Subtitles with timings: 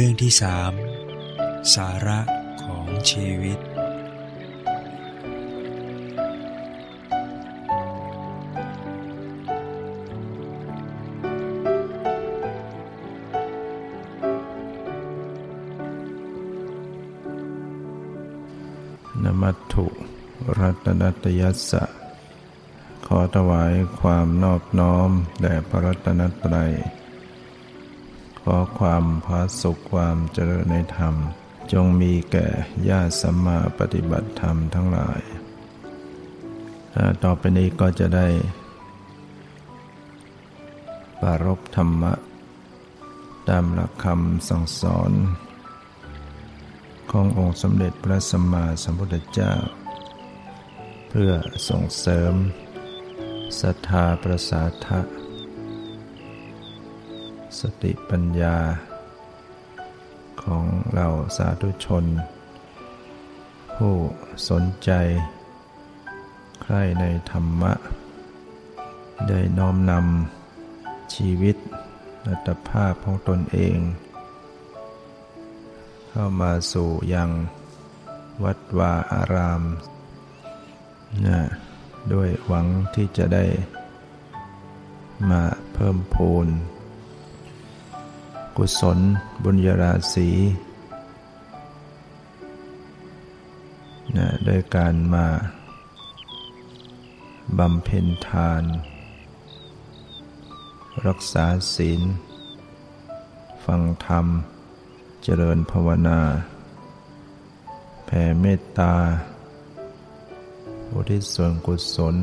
[0.00, 0.72] เรื่องที่สาม
[1.74, 2.18] สาระ
[2.64, 3.60] ของชีวิต น
[19.42, 19.86] มัตถุ
[20.58, 21.84] รัตนัตยัสสะ
[23.06, 26.72] ขอถวายความนอบน้อมแด่พระรัตนตรัย
[28.54, 31.14] อความพาสุขความเจริญในธรรม
[31.72, 32.46] จงมีแก่
[32.88, 35.20] ญาติสัมมาปฏิบัติธรรมทั้งหลาย
[37.24, 38.28] ต่อไปนี้ก็จะได้
[41.20, 42.12] ปรบธรรมะ
[43.48, 45.12] ตามหลักคำสั่งสอน
[47.10, 49.52] ขององค์สมเด็จพระสัมมาสัมพุทธเจ้า
[51.08, 51.32] เพื่อ
[51.68, 52.34] ส่งเสริม
[53.60, 55.00] ศรัทธาประสาทะ
[57.60, 58.56] สติปัญญา
[60.42, 60.64] ของ
[60.94, 61.06] เรา
[61.36, 62.04] สาธุชน
[63.76, 63.94] ผู้
[64.48, 64.90] สนใจ
[66.62, 67.72] ใครในธรรมะ
[69.28, 71.56] ได้น้อมนำชีวิต
[72.26, 73.78] อัตภาพของตนเอง
[76.08, 77.30] เข้ามาสู่ยัง
[78.44, 79.62] วัดวาอาราม
[81.26, 81.40] นะ
[82.12, 83.44] ด้วยหวังที่จะได้
[85.30, 85.42] มา
[85.74, 86.48] เพิ่มพูน
[88.60, 88.98] กุศล
[89.44, 90.28] บุญญาราศี
[94.16, 95.26] นะโดยการมา
[97.58, 98.62] บำเพ็ญทาน
[101.06, 102.00] รักษาศีล
[103.64, 104.26] ฟังธรรม
[105.22, 106.20] เจริญภาวนา
[108.06, 108.94] แผ่เมตตา
[110.92, 112.16] อุทิศส่วนกุศล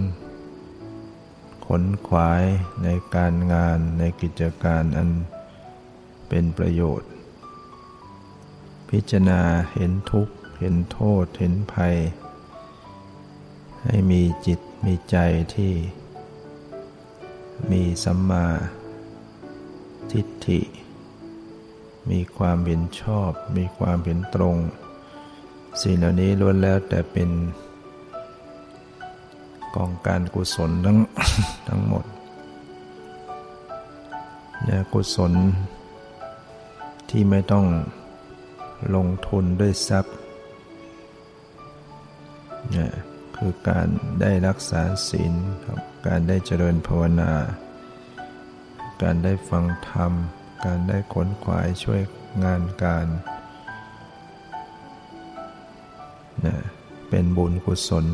[1.65, 2.43] ขนขวาย
[2.83, 5.09] ในการงานในกิจการอัน
[6.29, 7.09] เป็นประโยชน์
[8.89, 9.41] พิจารณา
[9.73, 11.95] เห็นทุกข์ เห็นโทษ เห็นภัย
[13.83, 15.17] ให้มีจิตมีใจ
[15.55, 15.73] ที่
[17.71, 18.47] มีสัมมา
[20.11, 20.61] ทิฏฐิ
[22.09, 24.57] มีความเห็นชอบ มีความเห็นตรง
[25.81, 27.29] สิ่งเหล่านี้ล้วนแล้วแต่เป็น
[29.75, 30.97] กองการกุศลทั้ง
[31.67, 32.05] ทั้งหมด
[34.63, 35.33] เนี่ยกุศล
[37.09, 37.65] ที่ไม่ต้อง
[38.95, 40.15] ลงทุนด้วยทรัพย์
[42.71, 42.91] เนี่ย
[43.37, 43.87] คือการ
[44.21, 45.33] ได้รักษาศีล
[46.07, 47.33] การได้เจริญภาวนา
[49.03, 50.11] การได้ฟังธรรม
[50.65, 52.01] การได้ขนขวายช่วย
[52.43, 53.07] งานการ
[56.41, 56.59] เนี่ย
[57.09, 58.05] เป็นบุญกุศล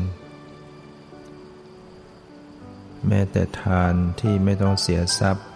[3.06, 5.46] แม้แต่ทานที่ไม่ต้องเสียทรัพย์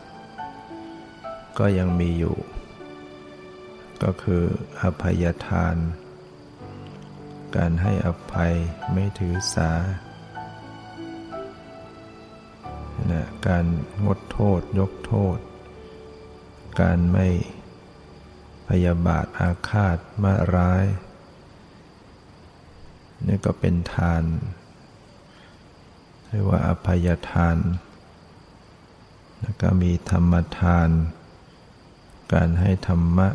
[1.59, 2.37] ก็ยังมีอยู่
[4.03, 4.43] ก็คือ
[4.83, 5.77] อภัยทาน
[7.57, 8.55] การให้อภัย
[8.93, 9.73] ไม่ถือสา
[13.11, 13.65] นะการ
[14.05, 15.39] งดโทษยกโทษ
[16.81, 17.29] การไม่
[18.69, 20.85] พยาบาทอาฆาตมาร้าย
[23.27, 24.23] นี่ก็เป็นทาน
[26.29, 27.57] เรียกว่าอภัยทาน
[29.41, 30.89] แล้วก็มีธรรมทาน
[32.33, 33.29] การให้ธรรมะ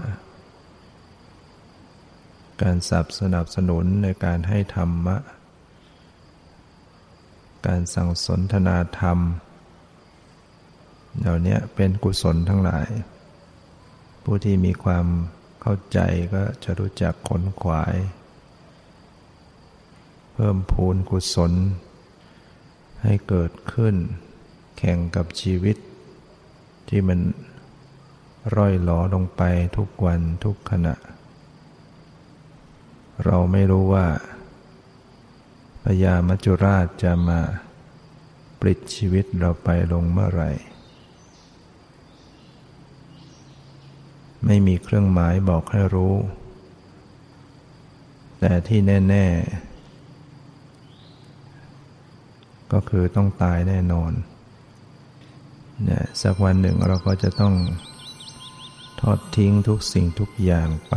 [2.61, 5.17] การสับสนับสนุนในการให้ธรรมะ
[7.67, 9.19] การสั่งสนทนาธรรม
[11.19, 12.87] เหล่านี้เป็นกุศลทั้งหลาย
[14.23, 15.05] ผู้ที่มีความ
[15.61, 15.99] เข้าใจ
[16.33, 17.95] ก็จะรู้จักขนขวาย
[20.33, 21.53] เพิ่มพูนกุศล
[23.03, 23.95] ให้เกิดขึ้น
[24.77, 25.77] แข่งกับชีวิต
[26.89, 27.19] ที่มัน
[28.55, 29.41] ร่อยหลอลงไป
[29.77, 30.95] ทุกวันทุกขณะ
[33.25, 34.07] เราไม่รู้ว่า
[35.83, 37.39] พญามัจจุราชจะมา
[38.59, 40.51] ปลิดชีวิตเราไปลงเมื่อไหร่
[44.45, 46.15] ไม่มีเครื่องหมายบอกให้รู้
[48.39, 48.79] แต่ที่
[49.09, 49.25] แน่
[51.79, 54.11] ๆ ก็คือต้องตายแน่นอน
[55.83, 57.53] เนี่ยสักวันหนึ่งเราก็จะต้อง
[59.01, 60.95] ทอดทิ้งทุกสิ่งทุกอย่างไป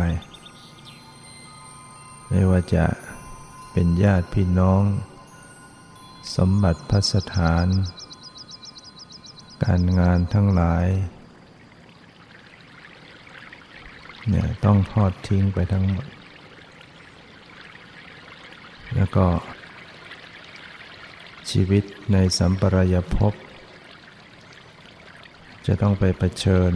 [2.28, 2.84] ไม่ว่าจะ
[3.72, 4.82] เป็นญาติพี่น้อง
[6.36, 7.66] สมบัติพัสถาน
[9.64, 10.86] การงานทั้งหลาย
[14.28, 16.06] เนี่ยต้องทอดทิ้งไปทั้งหมด
[18.96, 19.26] แล้วก็
[21.50, 23.32] ชีวิตในสัมปรายภพ
[25.66, 26.72] จะต้องไปเผชิญ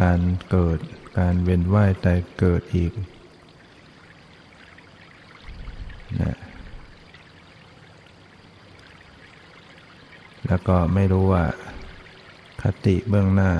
[0.00, 0.20] การ
[0.50, 0.78] เกิด
[1.18, 2.92] การเวียนว่ายตายเกิดอีก
[6.20, 6.36] นะ
[10.46, 11.44] แล้วก็ไม่รู้ว่า
[12.62, 13.52] คติเบื้องหน้า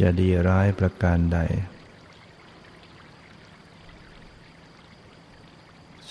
[0.00, 1.38] จะดีร้ายประการใด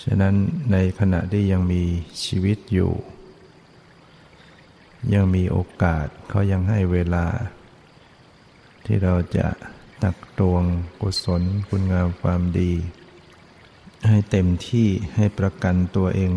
[0.02, 0.34] ฉะนั้น
[0.72, 1.82] ในขณะที่ยังมี
[2.24, 2.92] ชีวิตอยู่
[5.14, 7.26] ยังมีโอกาสเขายังให้เวลา
[8.84, 9.46] ที่เราจะ
[10.02, 10.62] ตักตวง
[11.00, 12.72] กุศลคุณงามความดี
[14.08, 16.32] ให้เต็มที่ให้ประกันตัวเอง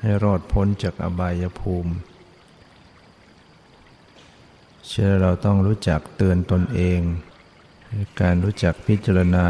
[0.00, 1.92] ให้รอดพ้นจากอบายภูมิ
[4.88, 7.00] เชื่อเราต้องรู้จักเตือนตนเอง
[8.20, 9.46] การรู้จักพิจารณา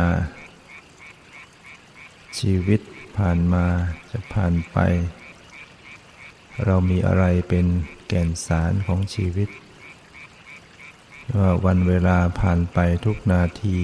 [2.38, 2.80] ชีวิต
[3.16, 3.66] ผ่านมา
[4.10, 4.78] จะผ่านไป
[6.64, 7.66] เรามีอะไรเป็น
[8.08, 9.48] แก่นสารของชีวิต
[11.36, 13.78] ว่าวันเวลาผ่านไปทุกนาที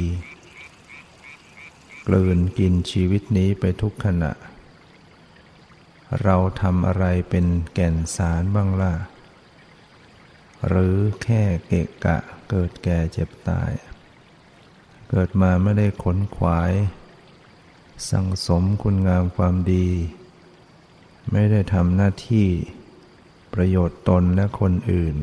[2.06, 4.32] กลืนกินชีวิตนี้ไปทุกขณะ
[6.22, 8.94] เราทำอะไรเป็นแก่นสารบ้างล่ะ
[10.68, 12.18] หรือแค่เกะกะ
[12.50, 13.72] เกิดแก่เจ็บตาย
[15.10, 16.72] เกิดมาไม่ได้ขนขวาย
[18.10, 19.88] สั่งสมคุณงามความดี
[21.32, 22.48] ไม่ได้ทำหน้าที่
[23.54, 25.16] ประโยชน์ตนและคนอื่น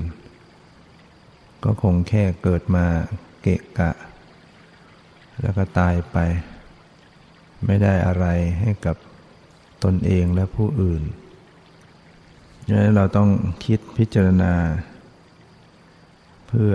[1.63, 2.85] ก็คงแค่เกิดมา
[3.41, 3.91] เกะกะ
[5.41, 6.17] แล้วก็ตายไป
[7.65, 8.25] ไม่ได้อะไร
[8.59, 8.95] ให้กับ
[9.83, 11.03] ตนเองและผู้อื่น
[12.67, 13.29] ดังนั้นเราต้อง
[13.65, 14.53] คิดพิจารณา
[16.47, 16.73] เพื่อ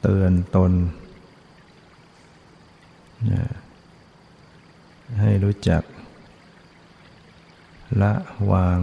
[0.00, 0.72] เตือนตน
[5.20, 5.82] ให้รู้จัก
[8.02, 8.12] ละ
[8.52, 8.80] วาง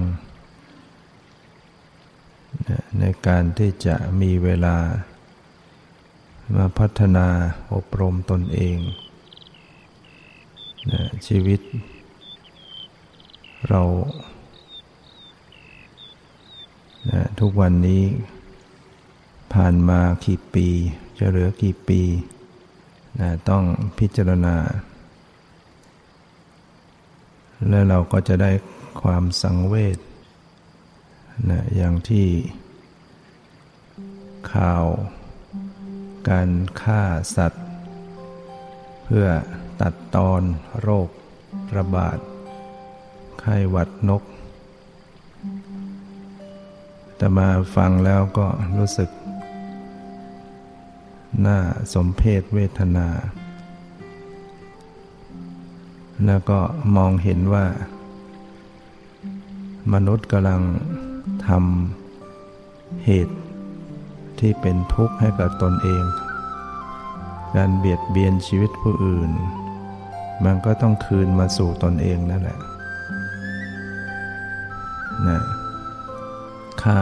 [2.99, 4.77] ในการที่จะมีเวลา
[6.55, 7.27] มาพัฒนา
[7.73, 8.77] อบรมตนเอง
[10.91, 11.61] นะชีวิต
[13.69, 13.81] เรา
[17.11, 18.03] นะทุกวันนี้
[19.53, 20.67] ผ่านมากี่ปี
[21.19, 22.01] จะเหลือกี่ปี
[23.19, 23.63] นะต้อง
[23.99, 24.55] พิจารณา
[27.69, 28.51] และเราก็จะได้
[29.01, 29.97] ความสังเวช
[31.49, 32.27] นะอย่างที่
[34.53, 34.85] ข่าว
[36.29, 36.49] การ
[36.81, 37.01] ฆ่า
[37.35, 37.65] สัตว์
[39.03, 39.27] เพื่อ
[39.81, 40.41] ตัดตอน
[40.81, 41.09] โรค
[41.77, 42.17] ระบาด
[43.39, 44.23] ไข้หวัดนก
[47.17, 49.09] แต่มาฟังแล้วก็รู้สึก
[51.45, 51.57] น่า
[51.93, 53.07] สมเพศเวทนา
[56.25, 56.59] แล้วก็
[56.95, 57.65] มองเห็นว่า
[59.93, 60.61] มนุษย์กำลัง
[61.47, 63.35] ทำเหตุ
[64.39, 66.03] ที่เป็นทุกข์ให้กับตนเอง
[67.55, 69.31] การเบียดเบียนชีวิตผู้อื่น
[70.43, 72.59] มันก็ต้องคืนมาสู่ตนเองนั่นแหละ
[75.27, 75.39] นะ
[76.83, 76.99] ค่า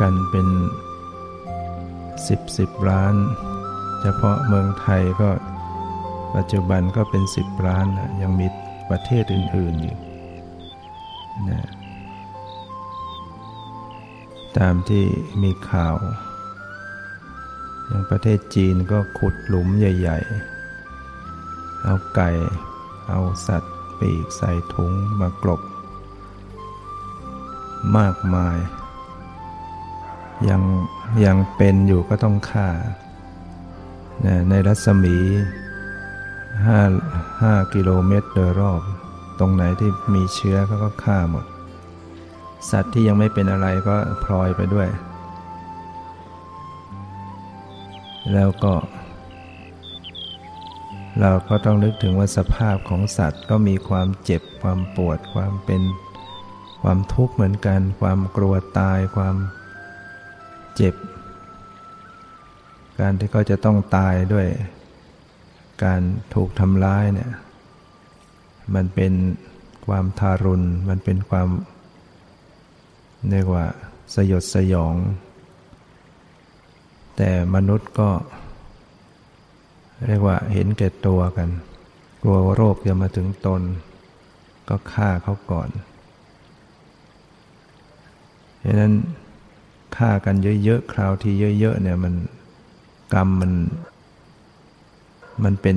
[0.00, 0.48] กันเป็น
[2.28, 3.14] สิบสิบล้าน
[4.02, 5.30] เฉพาะเมืองไทยก็
[6.36, 8.46] ปัจจุบันก็เป็นสิบล้านนะยังมี
[8.90, 9.96] ประเทศอื่นๆอยู่
[11.50, 11.62] นะ
[14.58, 15.04] ตามที่
[15.42, 15.96] มีข่าว
[17.86, 20.57] อย่างประเทศจีนก็ขุดหลุมใหญ่ ๆ
[21.84, 22.30] เอาไก่
[23.08, 25.60] เอาสัตว์ปีกใส่ถุงมากลบ
[27.96, 28.58] มากมาย
[30.48, 30.62] ยัง
[31.24, 32.68] ยังเป็นอยู่ก็ต้องฆ่า
[34.48, 35.16] ในรัศมี
[36.66, 38.80] 5 5กิโลเมตรโดยรอบ
[39.38, 41.44] ตรงไหนที่มีเชื้อเขาก็ฆ่าหมด
[42.70, 44.88] สัตว์ที่ยังไม่เป็นอะไรก็พลอยไปด้วย
[48.32, 48.72] แล้วก็
[51.22, 55.82] เราก็ต้องนึกถึงว่าสภาพของสัตว์ก็มีความเจ็บความปวดความเป็น
[56.82, 59.36] ความทุกข์เหมือนกัน ความกลัวตายความ
[60.76, 60.94] เจ็บ
[63.00, 64.46] การที่เขาจะต้องตายด้วย
[65.84, 66.00] การ
[66.34, 67.30] ถูกทำร้ายเนี่ย
[68.74, 69.12] มันเป็น
[69.86, 71.48] ความทารุณมันเป็นความ
[73.30, 73.64] เรียกว่า
[74.14, 74.94] สยดสยอง
[77.16, 78.10] แต่มนุษย์ก็
[80.06, 81.48] เรียกว่าเห็นแก่ตัวกัน
[82.22, 83.62] กลัวโรคจะมาถึงตน
[84.68, 85.68] ก็ฆ่าเขาก่อน
[88.60, 88.94] เพราะนั้น
[89.96, 92.14] ฆ่ากันเยอะๆ คราวที่เยอะ ๆ เนี่ยมัน
[93.14, 93.52] กรรมมัน
[95.44, 95.76] มันเป็น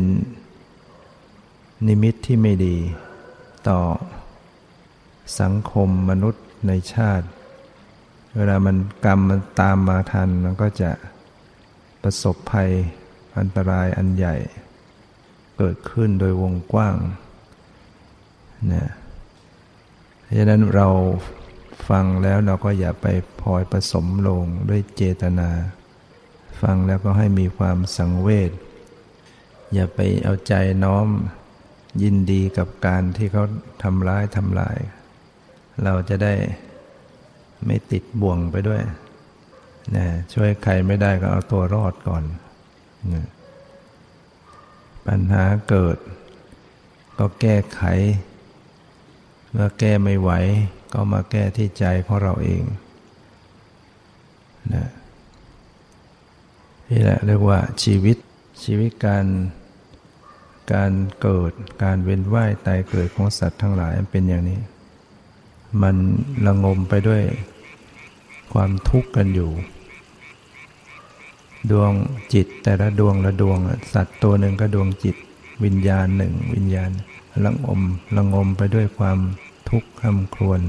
[1.88, 2.76] นิมิตที่ไม่ดี
[3.68, 3.80] ต่อ
[5.40, 7.28] สังคมมนุษย์ในชาติ
[8.36, 10.92] เวลามันกรรมมันตามมาทัน มันก็จะ
[12.04, 12.72] ประสบภัย
[13.40, 14.36] อันตรายอันใหญ่
[15.58, 16.96] เกิดขึ้นโดยวงกว้าง
[18.74, 18.86] นะ
[20.24, 20.88] เพราะฉะนั้นเรา
[21.90, 23.08] ฟังแล้วเราก็อย่าไป
[23.42, 25.50] พลอยผสมลงด้วยเจตนา
[26.62, 28.52] ฟังแล้วก็ให้มีความสังเวช
[29.74, 31.08] อย่าไปเอาใจน้อม
[32.02, 33.44] ยินดีกับการที่เขา
[33.84, 34.78] ทำร้ายทำลาย
[35.84, 36.34] เราจะได้
[37.66, 38.82] ไม่ติดบ่วงไปด้วย
[39.96, 42.24] นะช่วยใครไม่ได้ก็เอาตัวรอดก่อน
[45.08, 45.98] ปัญหาเกิด
[47.18, 47.82] ก็แก้ไข
[49.52, 50.32] เมื่อแก้ไม่ไหว
[50.94, 52.64] ก็มาแก้ที่ใจของเราเอง
[54.74, 54.88] นะ
[56.90, 58.18] นี่แหละเรียกว่าชีวิต
[58.64, 59.26] ชีวิตการ
[60.74, 60.92] การ
[61.22, 61.52] เกิด
[61.84, 64.60] การเวียนว่ายตายเกิดของสัตว์ทั้งหลายเป็นอย่างนี้
[65.82, 65.96] มัน
[66.46, 67.24] ระงมไปด้วย
[68.54, 69.52] ความทุกข์กันอยู่
[71.72, 71.92] ดวง
[72.34, 73.58] จิต แต่ละดวงละดวง
[73.94, 75.16] สัตว์ตัวหนึ่งก็ดวงจิต
[75.64, 76.92] วิญญาณหนึ่ง วิญญาณ
[77.46, 77.82] ละงม
[78.16, 79.20] ละงมไปด้วยความ
[79.70, 80.62] ทุกข์คำครวญ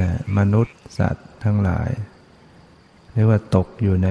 [0.00, 1.90] นะมนุษย์สัตว์ทั้งหลาย
[3.12, 4.08] เรียกว่าตกอยู่ใน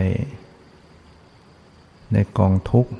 [2.13, 2.92] ในกองทุกข์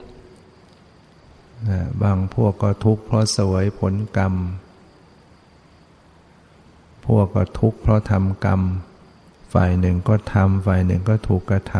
[1.70, 4.34] นะบางพวกก็ทุกข์เพราะสวยผลกรรม
[7.06, 8.62] พวกก็ทุกข์เพราะทำกรรม
[9.54, 11.76] ฝ่ายหนึ่งก็ทำฝ่ายหนึ่งก็ถูกกระท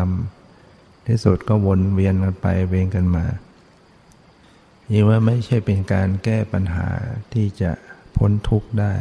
[0.50, 3.26] ำที่สุดก็วนเวียนกันไปเวียนกันมา
[4.92, 6.88] ยิ่ว่าไม่ใช่เป็นการแก้ปัญหา
[7.32, 7.70] ที่จะ
[8.16, 8.94] พ้นทุกข์ได้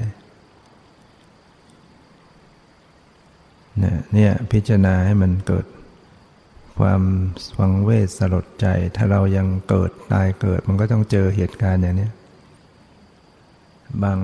[4.13, 5.65] เนี่ยพิจารณาให้มันเกิด
[6.79, 7.01] ความ
[7.57, 12.09] ฟังเวทสลดใจ ถ้าเรายังเกิดตายเกิด มันก็ต้องเจอเหตุการณ์อย่างนี้
[14.03, 14.19] บาง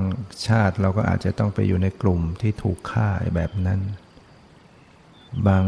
[0.48, 3.80] ชาติเราก็อาจจะต้องไปอยู่ในกลุ่มที่ถูกฆ่าแบบนั้น
[5.48, 5.66] บาง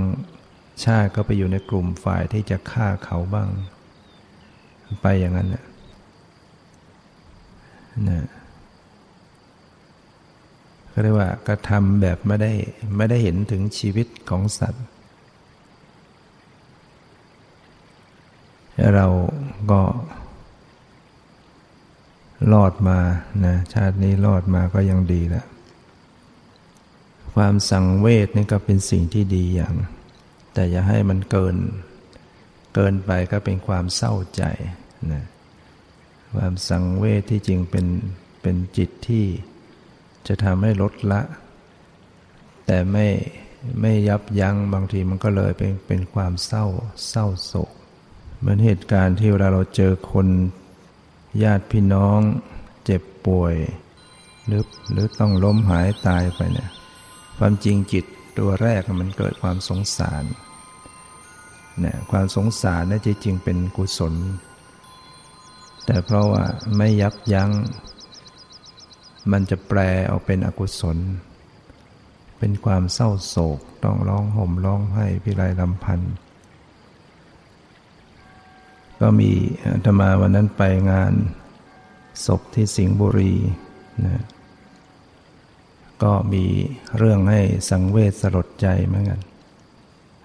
[0.84, 3.50] ชาติก็ไปอยู่ในกลุ่มฝ่ายที่จะฆ่าเขาบ้าง
[5.02, 5.66] ไปอย่างนั้นนะ
[8.10, 8.28] นะ
[10.92, 12.52] ก็เรียกว่ากระทำแบบไม่ได้
[12.98, 14.86] ไม่ได้เห็นถึงชีวิตของสัตว์
[18.96, 19.08] เรา
[19.72, 19.82] ก็
[22.54, 23.00] รอดมา
[23.46, 25.46] นะชาตินี้รอดมาก็ยังดีแล้ว
[27.38, 29.76] ความสังเวชนี่ก็เป็นสิ่งที่ดีอย่าง
[30.54, 31.58] แต่อย่าให้มันเกิน
[32.76, 34.44] เกินไปก็เป็นความเศร้าใจ
[35.14, 35.24] นะ
[36.36, 37.88] ความสังเวชที่จริงเป็น
[38.42, 39.26] เป็นจิตที่
[40.28, 41.22] จะทำให้ลดละ
[42.66, 43.08] แต่ไม่
[43.82, 46.66] ไม่ยับยั้งบางทีมันก็เลยเป็นเป็นความเศร้า
[47.10, 47.72] เศร้าโศก
[48.40, 50.28] เหมือนเหตุการณ์ที่เวลาเราเจอคน
[51.44, 52.20] ญาติพี่น้อง
[52.86, 53.56] เจ็บป่วย
[54.46, 56.70] หรือหรือต้องล้มหายตายไปเนี่ย
[57.38, 58.06] ความจริงจิต
[58.40, 60.24] ตัวแรกมันเกิดความสงสาร
[61.84, 64.14] นี่ความสงสารนั่นจริงเป็นกุศล
[65.86, 66.44] แต่เพราะว่า
[66.78, 67.50] ไม่ยับยัง้ง
[69.32, 69.80] มันจะแปล
[70.12, 70.98] ออกเป็นอกุศล
[72.40, 76.14] เป็นความเศร้าโศกต้องร้องห่มร้องไห้พิไรลำพันธ์
[79.00, 79.32] ก็มี
[79.86, 81.14] ธรรมาวันนั้นไปงาน
[82.26, 83.34] ศพที่สิงห์บุรี
[84.06, 84.24] นะ
[86.04, 86.46] ก็มี
[86.98, 89.22] เรื่องให้สังเวชสลดใจเหมือนกัน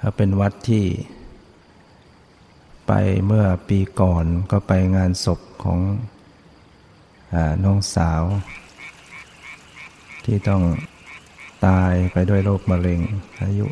[0.01, 0.87] ถ้าเป็นวัดที่
[2.87, 2.93] ไป
[3.27, 5.81] เมื่อปีก่อนก็ไปงานศพของ
[7.35, 8.23] อน้องสาว
[10.25, 10.63] ที่ต้อง
[11.67, 13.01] ตายไปด้วยโรคมะเร็ง
[13.43, 13.67] อายุ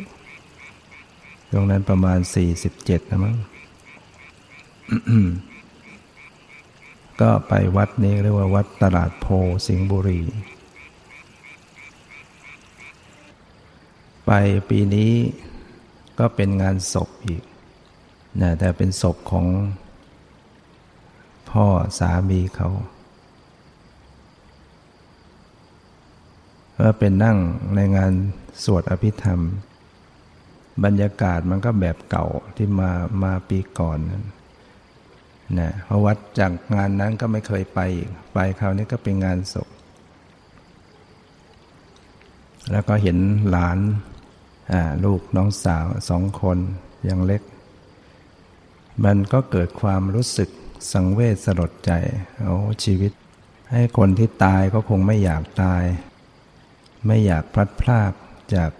[1.51, 2.19] ตรงนั้นประมาณ
[2.65, 3.35] 47 นะมั้ง
[7.21, 9.25] ก็ไปวัดนี้เรียกว่าวัดตลาดโพ
[9.67, 10.21] สิงห์บุรี
[14.33, 15.13] ไปปีนี้
[16.19, 17.43] ก็เป็นงานศพอีก
[18.41, 19.45] นะแต่เป็นศพของ
[21.51, 21.65] พ่อ
[21.99, 22.69] สามีเขา
[26.79, 27.37] ก็เป็นนั่ง
[27.75, 28.13] ในงาน
[28.63, 29.39] สวดอภิธรรม
[30.83, 32.91] บรรยากาศมันก็แบบเก่าที่มา
[33.23, 34.25] มาปีก่อนนั้น
[35.59, 39.67] นะเพราะวัดจากงานนั้นก็ไม่เคยไปอีกไปคราวนี้ก็เป็นงานศพ
[42.71, 43.17] แล้วก็เห็น
[43.51, 43.79] หลาน
[45.05, 46.57] ลูกน้องสาวสองคน
[47.09, 47.41] ยังเล็ก
[49.05, 50.49] มันก็เกิดความรู้สึก
[50.93, 51.91] สังเวชสลดใจ
[52.41, 53.11] โอ้ชีวิต
[53.71, 55.83] ให้คนที่ตายก็คงไม่อยากตาย
[57.07, 58.11] ไม่อยากพลัดพราก
[58.55, 58.71] จาก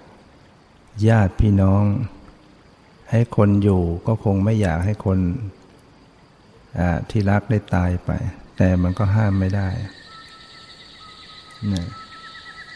[1.08, 1.84] ญาติพี่น้อง
[3.12, 5.20] ให้คนอยู่ก็คงไม่อยากให้คน
[7.10, 8.12] ที่รักได้ตายไป
[8.58, 9.70] แต่มันก็ห้ามไม่ได้
[11.74, 11.88] นะ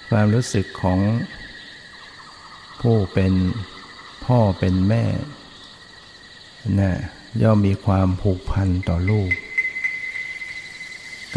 [0.09, 0.99] ความรู้สึกของ
[2.81, 3.33] ผู้เป็น
[4.25, 5.05] พ่อเป็นแม่
[6.79, 6.91] นะ
[7.43, 9.31] ย่อมมีความผูกพันต่อลูก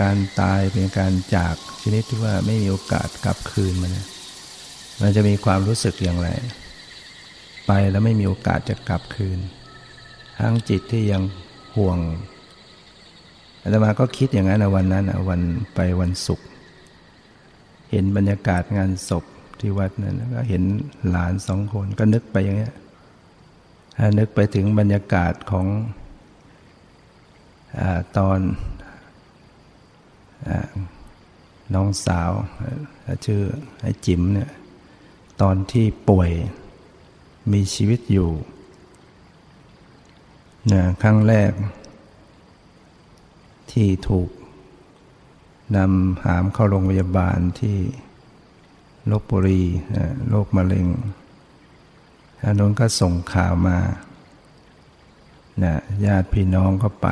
[0.00, 4.07] การตายเป็นการจากชนิดที่ว่าไม่มีโอกาสกลับคืนมานะ
[5.00, 6.28] มันจะมีความรู้สึกอย่างไร
[7.66, 9.38] ไปแล้วไม่มีโอกาสจะกลับคืน
[10.38, 11.23] ทั้งจิตที่ยัง
[11.76, 11.99] ห่วง
[13.62, 15.40] อาตมาก็คิดอย่างนั้นนะวันนั้นนะวัน
[15.75, 16.47] ไปวันศุกร์
[17.90, 19.25] เห็นบรรยากาศงานศพ
[19.60, 20.62] ที่วัดนั้นก็เห็น
[21.10, 22.74] หลานสองคนก็นึกไปอย่างนี้ย
[24.18, 25.66] นึกไปถึงบรรยากาศของ
[27.78, 27.80] อ
[28.16, 28.40] ตอน
[30.48, 30.50] อ
[31.74, 32.30] น้องสาว
[33.24, 33.42] ชื่อ
[33.82, 34.50] ไอ้จิ๋มเนี่ย
[35.40, 36.30] ตอนที่ป่วย
[37.52, 38.30] มีชีวิตอยู่
[40.72, 41.52] นะครั้งแรก
[43.72, 44.28] ที่ถูก
[45.76, 47.78] นำหามเข้าโรงพยาบาลที่
[49.11, 49.62] ลบบุรี
[50.28, 50.87] โรคมะเร็ง
[52.45, 53.78] อันนั้นก็ส่งข่าวมา
[55.64, 55.75] นะ
[56.07, 57.09] ญาติพี่น้องก็ไป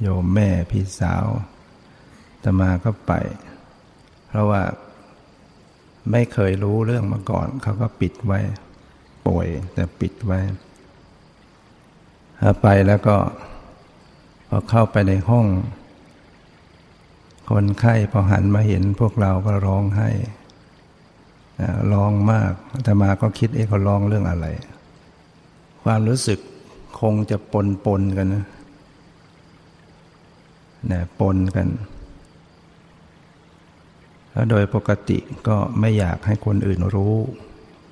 [0.00, 1.24] โยมแม่พี่สาว
[2.42, 3.12] ตมาก็ไป
[4.28, 4.62] เพราะว่า
[6.10, 8.40] ไม่เคยรู้เรื่องมาก่อน เขาก็ปิดไว้
[9.26, 10.40] ป่วยแต่ปิดไว้
[12.62, 13.16] ไปแล้วก็
[14.48, 15.46] พอเข้าไปในห้อง
[17.50, 20.10] คนไข้พอหันมาเห็นพวกเราก็ร้องไห้
[21.92, 22.52] ร้องมาก
[22.84, 24.46] แต่มาก็คิดเอ๊ะเขาร้องเรื่องอะไร
[25.82, 26.38] ความรู้สึก
[27.00, 28.44] คงจะปนปนกันนะ
[30.92, 31.68] นะปนกัน
[34.32, 37.14] แล้วโดยปกติก็ไม่อยากให้คนอื่นรู้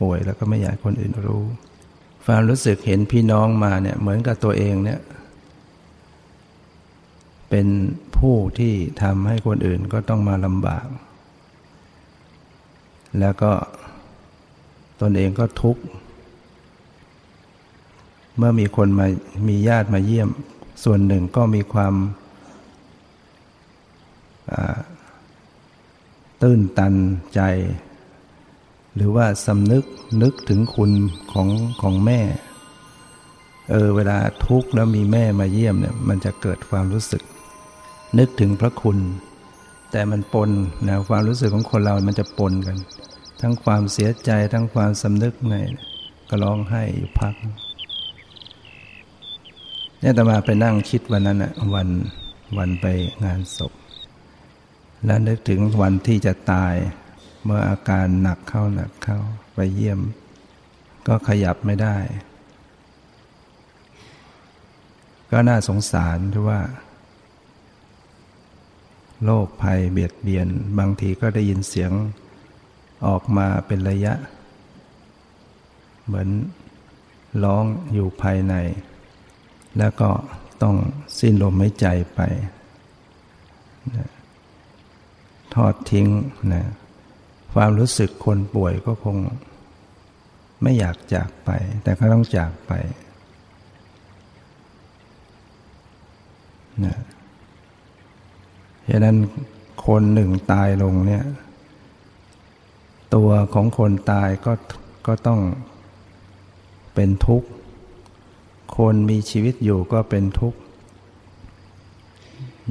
[0.00, 1.42] ป่วยแล้วก็ไม่อยากคนอื่นรู้
[2.24, 5.00] ความรู้สึกเห็นพี่น้องมาเนี่ยเหมือนกับตัวเองเนี่ย
[7.50, 7.66] เป็น
[8.18, 10.86] ผู้ที่ทำให้คนอื่นก็ต้องมาลำบาก
[13.20, 13.52] แล้วก็
[15.00, 15.82] ตนเองก็ทุกข์
[18.36, 19.06] เมื่อมีคนมา
[19.48, 20.28] มีญาติมาเยี่ยม
[20.84, 21.94] ส่วนหนึ่งก็มีความ
[26.42, 26.94] ตื้นตัน
[27.34, 27.40] ใจ
[28.94, 29.84] หรือว่าสำนึก
[30.22, 30.92] นึกถึงคุณ
[31.32, 31.48] ของ
[31.82, 32.20] ของแม่
[33.70, 37.22] เออเวลาทุกข์แล้วมีแม่มาเยี่ยมเนี่ยมันจะเกิดความรู้สึก
[38.18, 38.98] นึกถึงพระคุณ
[39.96, 40.50] แต่มันปน
[40.88, 42.76] นะความรู้สึกของคนเรา มันจะปนกัน
[43.40, 45.56] ทั้งความเสียใจทั้งความสำนึกไง
[46.28, 47.34] ก็ร้องไห้อยู่พัก
[50.00, 51.88] เนี่ยตมาไปนั่งคิดวันนั้นอะวัน
[52.58, 52.86] วันไป
[53.24, 53.72] งานศพ
[55.04, 56.74] แล้วนึกถึงวันที่จะตาย
[57.44, 59.18] เมื่ออาการหนักเข้าหนักเข้า
[59.54, 60.00] ไปเยี่ยม
[61.06, 61.96] ก็ขยับไม่ได้
[65.30, 66.60] ก็น่าสงสารที่ว่า
[69.24, 70.48] โรคภัยเบียดเบียน
[70.78, 71.92] บางทีก็ได้ยินเสียง
[73.06, 74.14] ออกมาเป็นระยะ
[76.04, 76.28] เหมือน
[77.44, 78.54] ร้องอยู่ภายใน
[79.78, 80.10] แล้วก็
[80.62, 80.76] ต้อง
[81.18, 82.20] สิ้นลมหายใจไป
[83.96, 84.08] นะ
[85.54, 86.06] ทอดทิ้ง
[86.52, 86.62] นะ
[87.52, 89.16] ความรู้สึกคนป่วยก็คง
[90.62, 91.50] ไม่อยากจากไป
[91.82, 92.72] แต่ก็ต้องจากไป
[96.84, 96.96] นะ
[98.90, 99.16] ฉะนั้น
[99.86, 101.24] คนหนึ่งตายลงเนี่ย
[103.14, 104.52] ตัวของคนตายก็
[105.06, 105.40] ก็ต้อง
[106.94, 107.48] เป็นทุกข์
[108.76, 110.58] คนมีชีวิตอยู่ก็เป็นทุกข์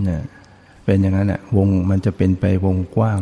[0.04, 0.21] เนี่ย
[0.86, 3.19] เป็นอย่างนั้นแหละวงมันจะเป็นไปวงกว้าง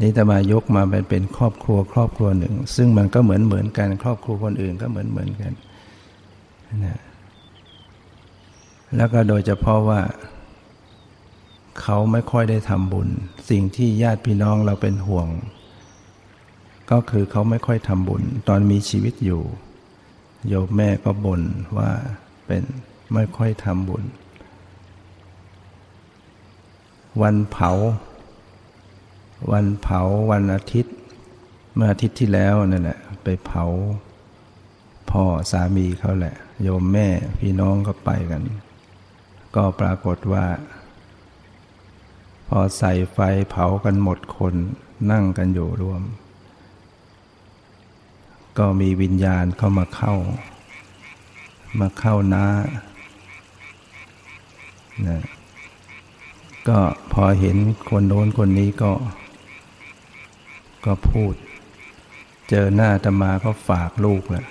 [0.00, 5.52] นี่จะมายกมาเป็นเป็นครอบครัวครอบครัวหนึ่ง ซึ่งมันก็เหมือนเหมือนกัน ครอบครัวคนอื่นก็เหมือนเหมือนกัน
[6.84, 6.98] นะ
[8.96, 10.00] แล้วก็โดยเฉพาะว่า
[11.82, 13.08] เขาไม่ค่อยได้ทำบุญ
[13.50, 15.28] สิ่งที่ญาติพี่น้องเราเป็นห่วง
[16.90, 19.42] ก็คือเขาไม่ค่อยทำบุญ ตอนมีชีวิตอยู่
[20.48, 21.42] โยมแม่ก็บ่น
[21.76, 21.90] ว่า
[22.46, 22.62] เป็น
[23.14, 24.04] ไม่ค่อยทำบุญ
[27.22, 27.70] วันเผา
[29.52, 30.94] วันเผาวันอาทิตย์
[31.74, 33.64] เมื่ออาทิตย์ที่แล้วนั่นแหละไปเผา
[35.10, 37.08] พ่อสามีเขาแหละ โยมแม่
[37.40, 38.42] พี่น้องก็ไปกัน
[39.56, 40.44] ก็ปรากฏว่า
[42.52, 43.18] พอใส่ไฟ
[43.50, 44.54] เผากันหมดคน
[45.10, 46.02] นั่งกันอยู่รวม
[48.58, 50.14] ก็มีวิญญาณเข้ามาเข้า
[51.80, 52.46] มาเข้าน้า
[55.08, 55.22] นะ
[56.68, 56.78] ก็
[57.12, 57.56] พอเห็น
[57.88, 58.92] คนโน้นคนนี้ก็
[60.86, 61.34] ก็พูด
[62.48, 64.46] เจอหน้าตมาก็ฝากลูกแหละ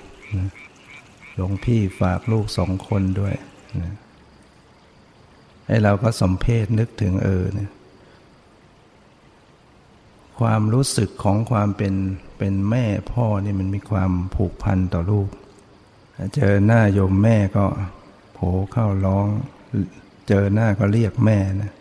[1.36, 3.36] หลวงพี่ฝากลูกสองคนด้วย
[3.80, 3.94] นะ
[5.68, 7.70] ให้เราก็สมเพศนึกถึงเออเนี่ย
[10.40, 11.94] ความรู้สึกของความเป็น
[12.38, 15.30] เป็นแม่พ่อนี่มันมีความผูกพันต่อลูก
[16.36, 17.66] เจอหน้าโยมแม่ก็
[18.34, 18.40] โผ
[18.72, 19.28] เข้าร้อง
[20.28, 21.72] เจอหน้าก็เรียกแม่นะ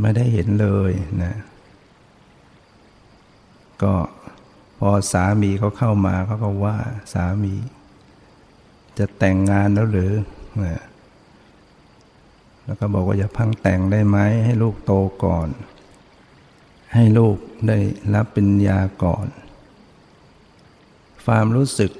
[0.00, 1.34] ไม่ได้เห็นเลยนะ
[3.82, 3.94] ก็
[4.78, 6.76] พอสามีเขาเข้ามาเขาก็ว่า
[7.12, 7.54] สามี
[8.98, 10.12] จะแต่งงานแล้วหรือ
[10.64, 10.82] นะ
[12.64, 14.92] แล้วก็บอกว่าอย่าพังแต่งได้ไหมให้ลูกโต
[15.24, 15.48] ก่อน
[16.94, 17.36] ให้ลูก
[17.68, 17.78] ได้
[18.14, 19.26] รับปัญญาก่อน
[21.24, 21.90] ความรู้สึก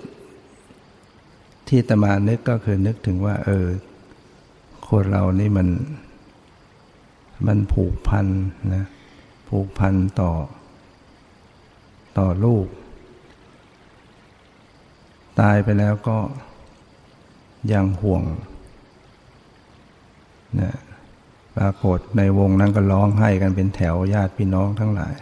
[1.68, 3.66] ที่ตมานึกก็คือนึกถึงว่า เออ
[4.88, 5.68] คนเรานี่มัน
[7.46, 8.26] มันผูกพัน
[8.74, 8.84] นะ
[9.48, 10.32] ผูกพันต่อ
[12.18, 12.66] ต่อลูก
[15.40, 16.18] ตายไปแล้วก็
[17.72, 18.24] ยังห่วง
[20.60, 20.72] นะ
[21.56, 25.14] ปรากฏในวงนั้นก็ร้องไห้กันเป็นแถวญาติพี่น้องทั้งหลาย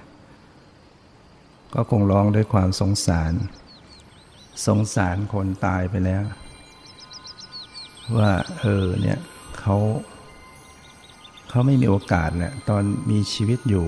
[1.75, 3.33] ก็คงร้องด้วยความสงสาร
[4.67, 6.23] สงสารคนตายไปแล้ว
[8.17, 9.19] ว่าเออเนี่ย
[9.61, 9.77] เขา
[11.49, 13.87] เขาไม่มีโอกาสแหละตอนมีชีวิตอยู่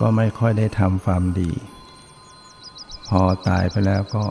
[0.00, 1.50] ก็ไม่ค่อยได้ทำความดี
[3.08, 4.24] พอตายไปแล้วก็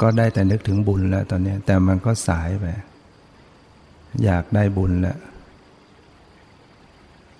[0.00, 2.64] ก็ได้แต่นึกถึงบุญแล้วตอนนี้แต่มันก็สายไป
[4.24, 5.18] อยากได้บุญแล้ว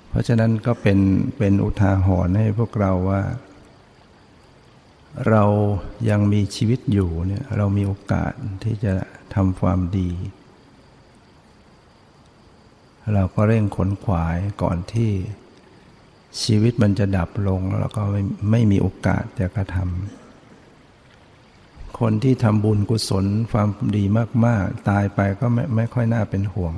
[0.09, 0.99] เพราะฉะนั้นก็เป็น
[1.39, 3.23] เป็นอุทาหรณ์ให้พวกเราว่า
[5.29, 5.45] เรา
[6.11, 8.33] ยังมีชีวิตอยู่เนี่ยเรามีโอกาส
[8.65, 8.95] ที่จะ
[9.35, 10.11] ทำความดี
[13.15, 15.11] เราก็เร่งขนขวายก่อนที่
[16.43, 20.24] ชีวิตมันจะดับลงแล้วก็ไม่ไม่มีโอกาสจะกระทำ
[22.01, 24.05] คนที่ทำบุญกุศลความดี
[24.47, 26.75] มาก ๆ ตายไปก็ไม่ไม่ค่อยน่าเป็นห่วง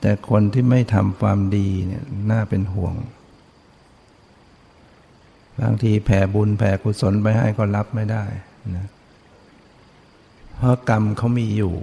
[0.00, 2.94] แต่คนที่ไม่ทำความดีเนี่ยน่าเป็นห่วง
[5.60, 8.24] บางทีแผ่บุญแผ่กุศลไปให้ก็รับไม่ได้
[8.76, 8.86] นะ
[10.56, 11.74] เพราะกรรมเขามีอยู่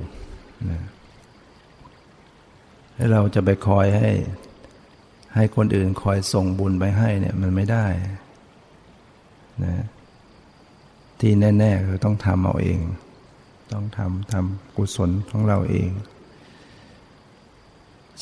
[0.71, 0.81] นะ
[2.95, 4.09] ให้เราจะไปคอยให้
[5.35, 7.85] ให้คนอื่นคอยส่งบุญไปให้เนี่ยมันไม่ได้
[9.63, 9.85] นะ
[11.21, 12.81] ที่แน่ๆคือต้องทำเอาเอง
[13.73, 15.89] ต้องทำทำกุศลของเราเอง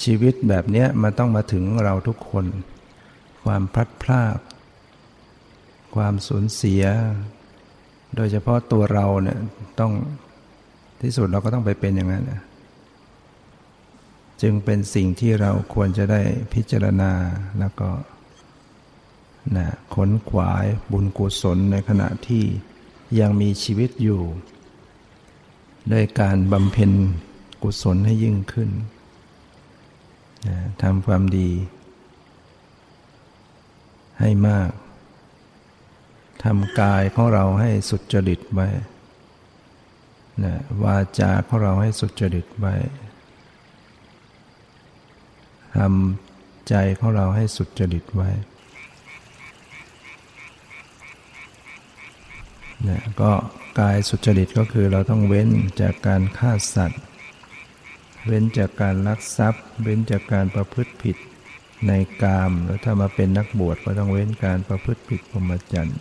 [0.03, 2.45] ชีวิตแบบนี้มันต้องมาถึงเราทุกคน
[3.43, 4.37] ความพลัดพราก
[5.95, 6.83] ความสูญเสีย
[8.15, 9.39] โดยเฉพาะตัวเราเนี่ย
[9.79, 9.93] ต้อง
[11.01, 12.25] ที่สุดเราก็ต้องไปเป็นอย่างนั้น
[14.41, 16.21] จึงเป็นสิ่งที่เราควรจะได้
[16.53, 17.11] พิจารณา
[17.59, 17.89] แล้วก็
[19.57, 22.43] นะขนขวายบุญกุศลในขณะที่
[23.19, 24.21] ยังมีชีวิตอยู่
[25.91, 26.91] ด้วยการบำเพ็ญ
[27.63, 28.69] กุศลให้ยิ่งขึ้น
[30.47, 31.49] นะทำความดี
[34.19, 34.71] ให้มาก
[36.43, 38.67] ทำกายของเราให้สุดจริตไว้
[40.43, 42.75] นะวาจาของเราให้สุจริตไว้
[45.75, 48.29] ทำใจของเราให้สุจริตไว้
[52.87, 53.31] นะก็
[53.79, 55.49] กายสุจริตก็คือเราต้องเว้น
[55.81, 57.01] จากการฆ่าสัตว์
[58.27, 61.17] เว้นจากการลักทรัพย์ เว้นจากการประพฤติผิด
[61.87, 61.91] ใน
[62.23, 65.99] กามแล้วถ้ามาเป็นนักบวชก็ต้องเว้นการประพฤติผิดพรหมจรรย์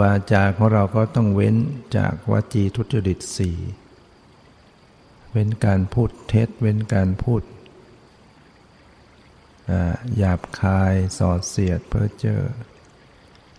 [0.00, 1.56] วาจาของเราก็ต้องเว้น
[1.96, 3.56] จากวจีทุจริตสี่
[5.30, 7.42] เว้นการพูดเท็จ เว้นการพูด
[10.16, 12.40] หยาบคายสอดเสียดเพ้อเจ้อ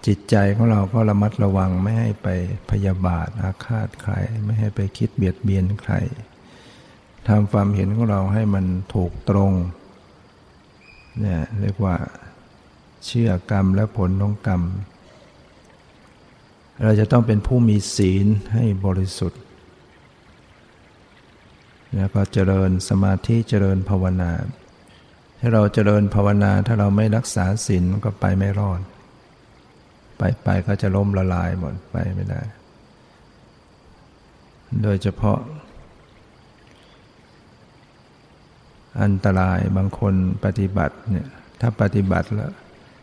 [0.08, 2.28] จิตใจของเราก็ระมัดระวังไม่ให้ไป
[2.70, 4.14] พยาบาทอาฆาตใคร
[4.46, 5.94] ไม่ให้ไปคิดเบียดเบียนใคร
[7.28, 9.52] ทำความเห็นของเราให้มันถูกตรง
[11.20, 11.96] เนี่ยเรียกว่า
[13.06, 14.62] เชื่อกรรมและผลของกรรม
[16.84, 19.42] เราจะต้องเป็นผู้มีศีลให้บริสุทธิ์
[21.96, 24.32] แล้วก็เจริญสมาธิเจริญภาวนา
[25.40, 28.82] ถ้าเราเจริญภาวนาถ้าเราไม่รักษาศีลก็ไปไม่รอด
[30.20, 32.42] ไปไปก็จะล้มละลายหมดไปไม่ได้
[34.84, 35.40] โดยเฉพาะ
[39.02, 40.14] อันตรายบางคน
[40.46, 41.28] ปฏิบัติเนี่ย
[41.62, 42.52] ถ้าปฏิบัติแล้ว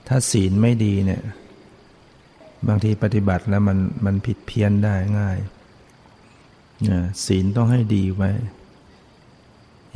[0.08, 1.22] ถ้าศีลไม่ดีเนี่ย
[2.68, 5.38] บางทีปฏิบัติแล้วมันมันผิดเพี้ยนได้ง่าย
[6.82, 8.30] เนี่ยศีลต้องให้ดีไว้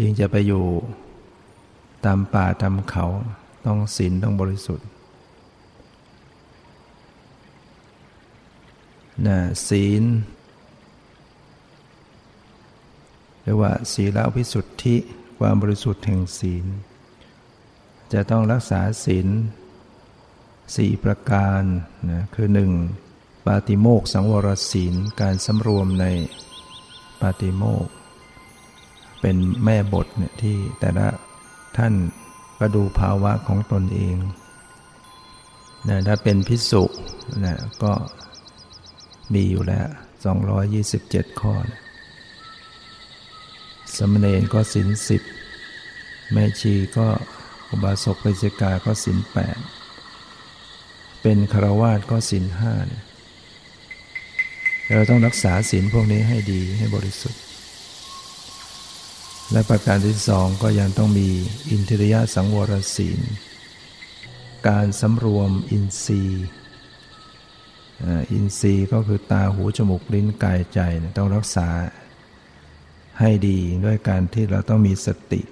[0.00, 0.64] ยิ่งจะไปอยู่
[2.04, 3.06] ตามป่าตามเขา
[3.66, 4.86] ต้องศีลต้องบริสุทธิ์
[9.26, 10.02] นะศีล
[13.42, 14.96] เรียกว่าศีลวิสุทธิ
[15.38, 16.64] ความบริสุทธิ์แห่งศีล
[18.12, 19.28] จะต้องรักษาศีล
[20.76, 21.62] สี่ประการ
[22.10, 22.70] นะคือหนึ่ง
[23.46, 26.06] ปาติโมกสังวรศีลการสำรวมใน
[27.20, 27.86] ปาติโมก
[29.20, 31.08] เป็นแม่บทเนี่ยที่แต่ละ
[31.76, 31.94] ท่าน
[32.58, 34.16] ก็ดูภาวะของตนเอง
[35.88, 36.84] นะถ้าเป็นพิสุ
[37.44, 37.92] นะก็
[39.34, 39.88] มีอยู่แล้ว
[40.64, 41.54] 227 ข้อ
[43.96, 45.22] สมณเณรก็สินสิบ
[46.32, 47.08] แม่ชีก็
[47.70, 49.58] อุบาสกปิจิกาก็สินแปด
[51.22, 53.02] เป็นคารวาสก็สินห้าเนี่ย
[54.92, 57.42] เราต้องรักษาศีลพวกนี้ให้ดีให้บริสุทธิ์
[59.52, 61.28] และประการที่สองก็ยังต้องมี
[61.70, 63.20] อินทรียสังวรศีล
[64.68, 66.46] การสำรวมอินทรีย์
[68.30, 70.80] อินทรีย์ก็คือตาหูจมูกลิ้นกายใจ
[71.18, 71.68] ต้องรักษา
[73.20, 75.42] ให้ดีด้วยการที่เราต้องมีสติ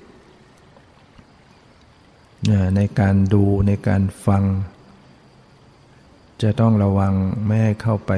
[2.76, 4.44] ในการดูในการฟัง
[6.42, 7.14] จะต้องระวัง
[7.46, 8.12] ไม่ให้เข้าไป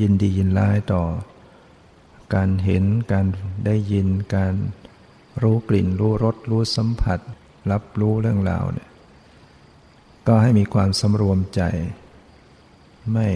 [0.00, 1.02] ยินดียินร้ายต่อ
[2.34, 3.26] การเห็นการ
[3.66, 4.54] ได้ยินการ
[5.42, 7.20] รู้กลิ่นรู้รสรู้สัมผัส
[7.70, 8.88] รับรู้เรื่องราวเนี่ย
[10.26, 11.62] ก็ให้มีความสำรวมใจ
[13.12, 13.28] ไม่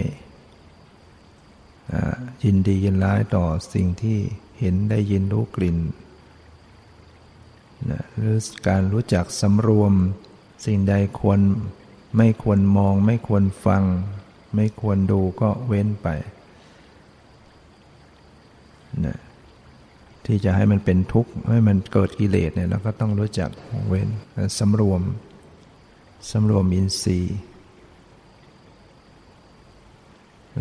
[2.44, 4.18] ยินดียินร้ายต่อสิ่งที่
[4.58, 5.78] เห็นได้ยินรู้กลิ่น
[7.90, 8.36] นะหรือ
[8.68, 9.92] การรู้จักสำรวม
[10.64, 11.40] สิ่งใดควร
[12.16, 13.82] ไม่ควรมอง ไม่ควรฟัง
[14.54, 16.08] ไม่ควรดูก็เว้นไป
[19.06, 19.18] นะ
[20.26, 23.50] ที่จะให้มันเป็นทุกข์ให้มันเกิดกิเลสเนี่ยเราก็ต้องรู้จัก
[23.88, 24.08] เว้น
[24.58, 25.02] สำรวม
[26.30, 27.38] สำรวมอินทรีย์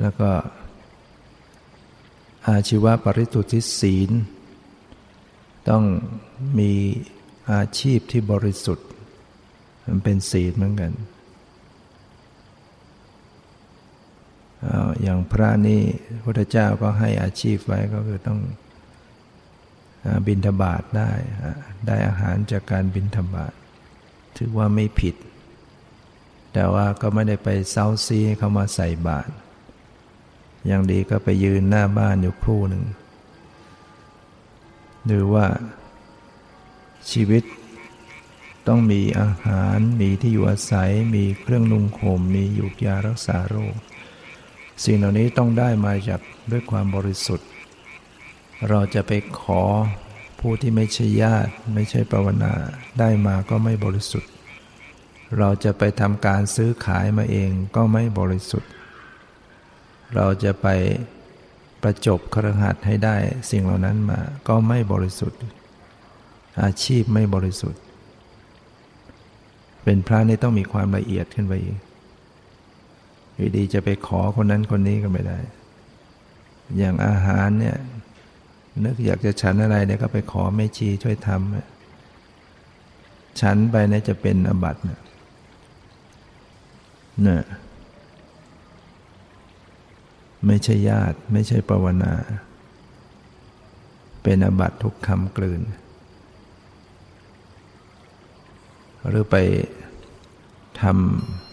[0.01, 0.29] แล้วก็
[2.49, 4.11] อาชีวะปริตุทธิศีล
[5.69, 5.83] ต้อง
[6.59, 6.71] มี
[7.51, 8.87] อาชีพที่บริสุทธิ์
[9.85, 10.91] มันเป็นศีลเหมือนกัน
[15.01, 15.81] อย่างพระนี่
[16.23, 18.39] พระเจ้าก็ให้อาชีพไว้ก็คือต้อง
[20.27, 21.11] บินทบาทได้
[21.87, 23.53] ได้อาหารจากการบินทบาท
[24.37, 25.15] ถือว่าไม่ผิด
[26.53, 29.31] แต่ว่าก็ไม่ได้ไปเซาซีเข้ามาใส่บาตร
[30.67, 32.83] อย่างดีก็ไปยืนหน้าบ้านอยู่ครู่หนึ่ง
[35.05, 35.45] หรือว่า
[37.11, 37.43] ชีวิต
[38.67, 43.75] ต้องมีอาหาร มีที่อยู่อาศัย มีเครื่องนุ่งห่ม มียุกยารักษาโรค
[44.83, 47.47] สิ่งเหล่านี้ต้องได้มาจากด้วยความบริสุทธิ์
[48.69, 49.61] เราจะไปขอ
[50.39, 52.53] ผู้ที่ไม่ใช่ญาติ ไม่ใช่ปวนา
[52.99, 54.31] ได้มาก็ไม่บริสุทธิ์
[55.37, 58.69] เราจะไปทำการซื้อขายมาเองก็ไม่บริสุทธิ์
[60.15, 60.67] เราจะไป
[61.81, 63.15] ประจบครหัสให้ได้
[63.51, 65.39] สิ่งเหล่านั้นมาก็ไม่บริสุทธิ์
[66.63, 67.81] อาชีพไม่บริสุทธิ์
[69.83, 71.79] เป็นพระนี่ต้องมีความละเอียดขึ้นไปอีก
[73.35, 75.39] อยู่ดีจะไปขอคนนั้นคนนี้ก็ไม่ได้
[76.77, 77.77] อย่างอาหารเนี่ย
[78.83, 84.99] นึกอยากจะฉันอะไรเนี่ยก็ไปขอแม่ชีช่วยทำฉันไปเนี่ยจะเป็นอบัตเนี่ย
[87.23, 87.41] เนี่ย
[90.45, 92.13] ไม่ใช่ญาติ ไม่ใช่ปวนา
[94.23, 95.61] เป็นอบัตทุกคำกลืน
[99.07, 99.35] หรือไป
[100.81, 100.83] ท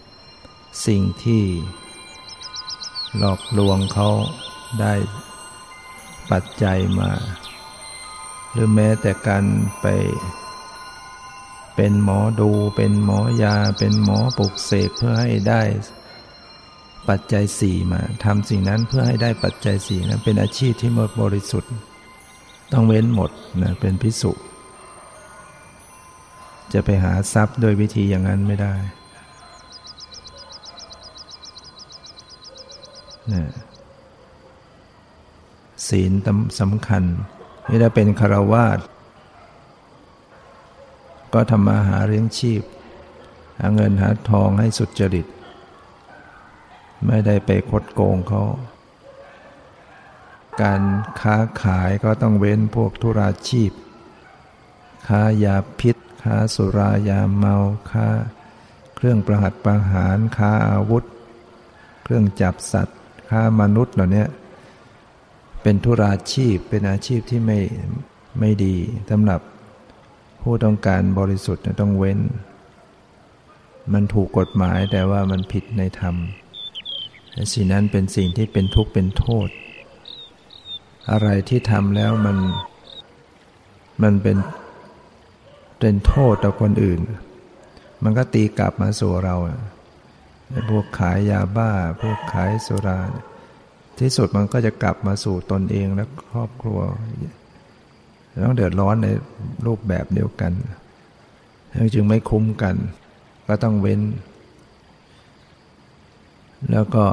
[0.07, 1.43] ำสิ่งที่
[3.17, 4.09] หลอกลวงเขา
[4.81, 4.93] ได้
[6.31, 7.11] ปัจจัยมา
[8.51, 9.45] หรือแม้แต่การ
[9.81, 9.87] ไป
[11.75, 15.61] เป็นหมอดู เป็นหมอยา เป็นหมอปลุกเสกเพื่อให้ได้
[17.09, 21.71] ปัจจัยสี่มาทำสิ่งนั้นเพื่อให้ได้ปัจจัยสี่นะเป็นอาชีพที่หมดบริสุทธิ์
[22.71, 23.31] ต้องเว้นหมด
[23.63, 24.31] นะเป็นพิสุ
[26.73, 28.73] จะไปหาทรัพย์โดยวิธีอย่างนั้นไม่ได้
[35.89, 36.11] ศีล
[36.59, 37.03] สำคัญ
[37.69, 38.79] นี่ถ้าเป็นคารวาส
[41.33, 42.61] ก็ทำมาหาเลี้ยงชีพ
[43.59, 45.25] หาเงินหาทองให้สุดจริต
[47.07, 48.43] ไม่ได้ไปคดโกงเขา
[50.61, 50.81] การ
[51.21, 53.71] ค้าขายก็ต้องเว้นพวกธุราชีพ
[55.07, 57.55] ค้ายาพิษ ค้าสุรายาเมา
[57.91, 58.07] ค้า
[58.95, 61.03] เครื่องประหัตประหาร ค้าอาวุธ
[62.03, 62.97] เครื่องจับสัตว์
[63.29, 64.25] ค้ามนุษย์เหล่านี้
[65.61, 67.59] เป็นธุราชีพ เป็นอาชีพที่ไม่
[68.39, 68.75] ไม่ดี
[69.09, 69.41] สำหรับ
[70.41, 72.19] ผู้ต้องการบริสุทธิ์ต้องเว้น
[73.93, 76.15] มันถูกกฎหมายแต่ว่ามันผิดในธรรม
[77.53, 79.47] สิ่งนั้นเป็นสิ่งที่เป็นทุกข์เป็นโทษ
[81.11, 82.37] อะไรที่ทำแล้วมัน
[84.03, 84.37] มันเป็น
[85.79, 86.99] เป็นโทษต่อคนอื่น
[88.03, 89.35] มันก็ตีกลับมาสู่เรา
[90.69, 91.71] พวกขายยาบ้า
[92.01, 92.99] พวกขายสุรา
[93.99, 96.79] ที่สุดมันก็จะกลับมาสู่ตนเองและครอบครัว
[98.43, 99.07] ต้องเดือดร้อนใน
[99.65, 100.51] รูปแบบเดียวกัน
[101.93, 102.75] จึงไม่คุ้มกัน
[103.47, 104.01] ก็ต้องเว้น
[106.71, 107.05] แล้วก็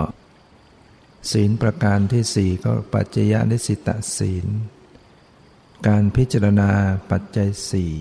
[1.30, 3.88] ศีลประการที่สี่ก็ปัจจยนิสิต
[4.18, 4.46] ศีล
[5.86, 6.70] การพิจารณา
[7.10, 7.92] ปัจจัยสี่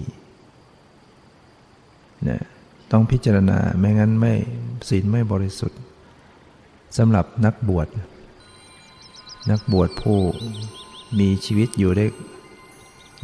[2.23, 2.41] เนี่ย
[2.91, 4.33] ต้องพิจารณาไม่งั้นไม่
[4.89, 5.79] ศีลไม่บริสุทธิ์
[6.97, 7.87] สำหรับนักบวช
[9.51, 10.19] นักบวชผู้
[11.19, 12.05] มีชีวิตอยู่ได้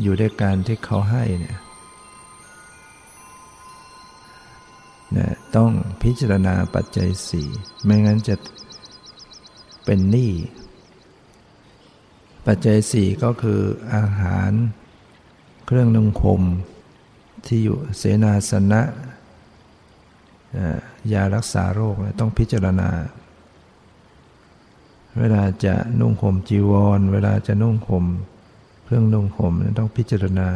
[0.01, 1.57] อยู่ด้วยการที่เขาให้เนี่ย
[5.15, 7.47] นะต้องพิจารณาปัจจัยสี่
[7.83, 8.35] ไม่งั้นจะ
[9.85, 10.33] เป็นหนี้
[12.45, 13.61] ปัจจัยสี่ก็คือ
[13.95, 14.51] อาหาร
[15.65, 16.43] เครื่องนุ่งห่ม
[17.45, 18.81] ที่อยู่เสนาสนะ
[21.13, 22.89] ยารักษาโรคต้องพิจารณา
[25.19, 28.05] เวลาจะนุ่งห่มจีวร เวลาจะนุ่งห่ม
[28.83, 30.49] เครื่องนุ่งห่มต้องพิจารณา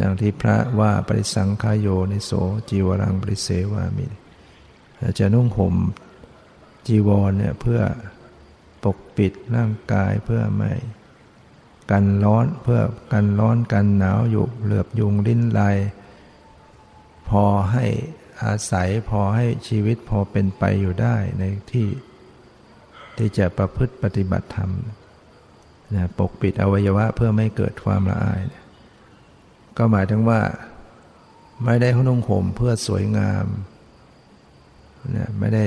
[0.00, 2.30] ดังที่พระว่าปริสังขายโยนิโส
[2.68, 4.06] จีวรังปริเสวามิ
[5.18, 5.74] จะนุ่งห่ม
[6.86, 7.80] จีวรเนี่ยเพื่อ
[8.84, 10.72] ปกปิดร่างกายเพื่อไม่
[11.90, 12.80] กันร้อนเพื่อ
[13.12, 15.76] กันร้อนกันหนาวอยู่เหลือบยุงลิ้นลาย
[17.28, 17.86] พอให้
[18.42, 21.88] อาศัยพอให้ชีวิตพอเป็นไปอยู่ได้ในที่
[23.16, 24.70] ที่จะประพฤติปฏิบัติธรรม
[25.94, 28.40] นะปกปิดอวัยวะเพื่อไม่เกิดความละอาย
[29.76, 30.40] ก็หมายถึงว่า
[31.64, 33.46] ไม่ได้นุ่งห่มเพื่อสวยงาม
[35.16, 35.66] นะไม่ได้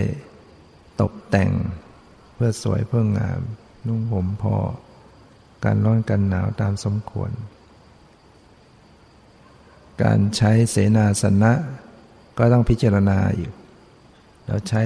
[1.02, 1.52] ตกแต่ง
[2.36, 3.40] เพื่อสวยเพื่องาม
[3.88, 4.56] นุ่งห่มพอ
[5.66, 7.32] การร้อนกันหนาวตามสมควร
[10.04, 11.54] การใช้เสนาสนะ
[12.38, 13.52] ก็ต้องพิจารณาอยู่
[14.46, 14.82] เราใช้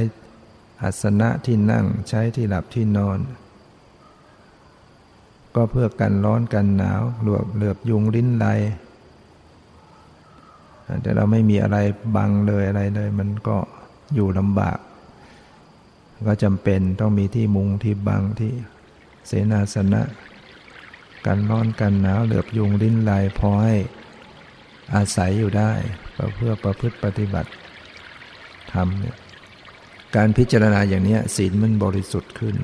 [0.81, 3.19] อัสนะที่นั่งใช้ที่หลับที่นอน
[5.55, 8.45] ก็เพื่อกันร้อนกันหนาวหลวบเหลือบยุงลิ้นไล
[11.01, 11.77] แต่เราไม่มีอะไร
[12.15, 13.57] บังเลยอะไรเลย มันก็
[14.15, 14.77] อยู่ลำบาก
[16.27, 18.53] ก็จำเป็นต้องมีที่มุงที่บังที่
[19.27, 20.01] เสนาสนะ
[21.25, 23.75] กันร้อนกันหนาวเหลือบยุงลิ้นไลพอให้
[24.95, 25.71] อาศัยอยู่ได้
[26.35, 27.51] เพื่อประพฤติปฏิบัติ
[28.73, 29.15] ธรรมเนี่ย
[30.15, 32.55] การพิจารณาอย่างนี้ศีลมันบริสุทธิ์ขึ้น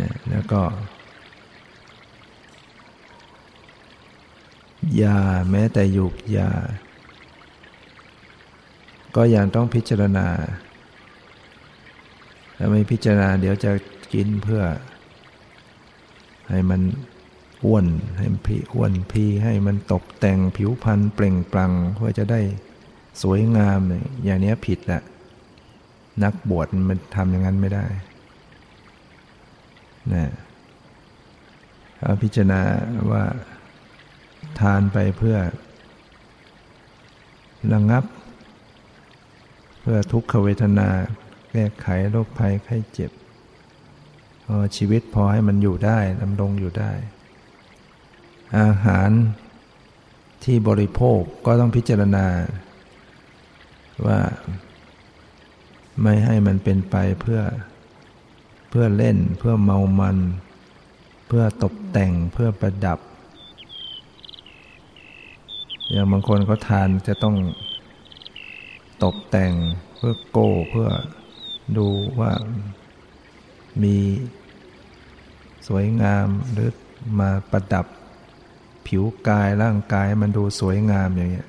[0.00, 0.60] นะแล้วก็
[5.02, 5.18] ยา
[5.50, 6.50] แม้แต่หยุกยา
[9.16, 10.26] ก็ยังต้องพิจารณา
[12.56, 13.72] ถ้าไม่พิจารณาเดี๋ยวจะ
[14.12, 14.62] กินเพื่อ
[16.50, 16.80] ให้มัน
[17.64, 17.86] อ้วน
[18.18, 22.40] ให้มันพีอ้วนพีให้มันตกแต่งผิวพรรณเปล่งปลั่งเพื่อจะได้
[23.22, 23.80] สวยงาม
[24.24, 25.02] อย่างนี้ผิดแหละ
[26.22, 27.86] นักบวชมันทำอย่างนั้นไม่ได้
[30.12, 30.32] นะ
[31.96, 32.60] เขาพิจารณา
[33.10, 33.22] ว่า
[34.58, 35.36] ทานไปเพื่อ
[37.72, 38.04] ระงับ
[39.80, 40.88] เพื่อทุกขเวทนา
[41.50, 43.10] แก้ไขโรคภัยไข้เจ็บ
[44.76, 46.92] ชีวิตพอให้มันอยู่ได้ดำรงอยู่ได้
[48.58, 49.10] อาหาร
[50.44, 52.26] ที่บริโภคก็ต้องพิจารณา
[54.06, 54.20] ว่า
[56.02, 57.40] ไม่ให้มันเป็นไปเพื่อ
[58.70, 60.16] เพื่อเล่นเพื่อเมามัน
[61.26, 62.98] เพื่อตกแต่งเพื่อประดับ
[65.92, 67.36] อย่างบางคนเขาทานจะต้อง
[69.04, 69.52] ตกแต่ง
[69.96, 70.88] เพื่อโก้เพื่อ
[71.78, 71.88] ดู
[72.20, 72.32] ว่า
[73.82, 73.96] มี
[75.68, 76.70] สวยงามหรือ
[77.20, 77.86] มาประดับ
[78.86, 81.48] ผิวกายร่างกายมันดูสวยงามอย่างเงี้ย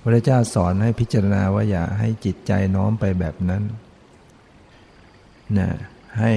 [0.00, 3.62] พระเจ้าสอนให้พิจารณาว่าอย่าให้จิตใจน้อมไปแบบนั้น
[5.58, 5.70] นะ
[6.20, 6.32] ให้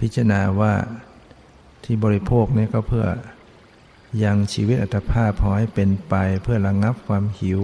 [0.00, 0.72] พิจารณาว่า
[1.84, 3.06] ที่บริโภคนี่ก็เพื่อ
[4.22, 7.60] ยังชีวิตอัตภาพพอให้เป็นไปเพื่อระงงับความหิว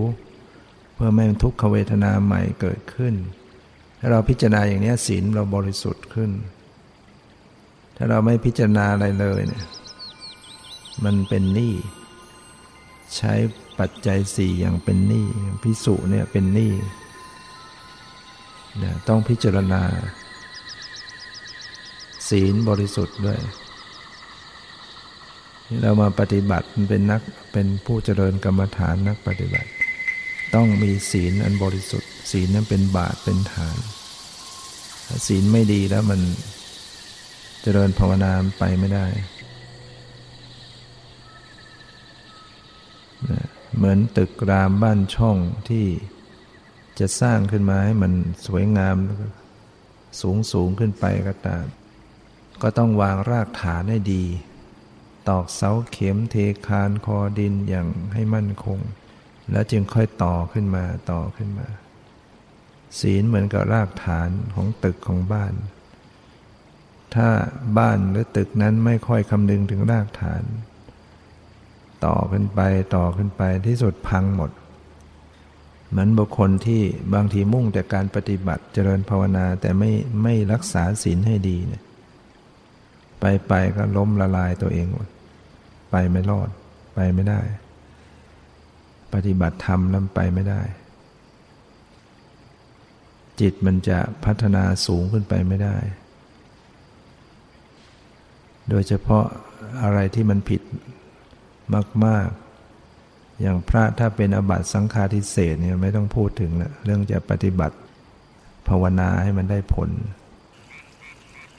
[0.95, 3.15] เพื่อไม่ทุกขเวทนาใหม่เกิดขึ้น
[3.99, 6.31] ถ้าเราพิจารณาอย่างนี้ศีลเราบริสุทธิ์ขึ้น
[7.97, 9.67] ถ้าเราไม่พิจารณาอะไรเลยเนี่ย
[11.05, 11.75] มันเป็นหนี้
[13.17, 13.35] ใช้
[13.79, 15.27] ปัจจัยสี่อย่างเป็นหนี้
[15.63, 16.73] พิสุเนี่ยเป็นหนี้
[18.83, 19.83] นะต้องพิจารณา
[22.29, 23.41] ศีลบริสุทธิ์ด้วย
[25.83, 29.71] เรามาปฏิบัติเป็นนักเป็นผู้เจริญกรรมฐานนักปฏิบัติ
[30.55, 33.79] ต้องมีศีลอันบริสุทธิ์ ศีลนั้นเป็นบาตเป็นฐาน
[35.27, 36.21] ศีลไม่ดีแล้วมัน
[37.63, 39.07] เจริญภาวนาไปไม่ได้
[43.77, 45.37] เหมือนตึกรามบ้านช่อง
[45.69, 45.87] ที่
[46.99, 48.13] จะสร้างขึ้นมาให้มัน
[48.47, 48.97] สวยงาม
[50.21, 51.65] สูงสูงขึ้นไปก็ตาม
[52.63, 54.25] ก็ต้องวางรากฐานให้ดี
[55.29, 58.79] ตอกเสาเข็มเทคานคอดินอย่างให้มั่นคง
[59.51, 61.69] แล้วจึงค่อยต่อขึ้นมาต่อขึ้นมา
[63.01, 65.55] ศีลเหมือนกับรากฐานของตึกของบ้าน
[67.15, 67.29] ถ้า
[67.79, 70.43] บ้านหรือตึกนั้นไม่ค่อยคำนึงถึงรากฐาน
[72.05, 72.61] ต่อขึ้นไป
[72.97, 74.51] ต่อขึ้นไปที่สุดพังหมด
[75.91, 76.83] เหมือนบุคคลที่
[77.15, 79.91] บางทีมุ่งแต่การปฏิบัติเจริญภาวนาแต่ไม่
[80.23, 81.83] ไม่รักษาศีลให้ดีเนี่ย
[83.21, 84.87] ไปไปก็ล้มละลายตัวเอง
[85.91, 86.49] ไปไม่รอด
[86.95, 87.41] ไปไม่ได้
[89.13, 90.63] ปฏิบัติธรรมแล้วไปไม่ได้
[93.41, 95.77] จิตมันจะพัฒนาสูงขึ้นไปไม่ได้
[98.69, 99.25] โดยเฉพาะ
[99.83, 100.63] อะไรที่มันผิด
[102.05, 102.29] มาก
[102.85, 107.77] ๆ อย่างพระถ้าเป็นอบัตสังฆาทิเศษเนี่ยไม่ต้องพูดถึงละเรื่องจะปฏิบัติ
[108.69, 109.91] ภาวนาให้มันได้ผล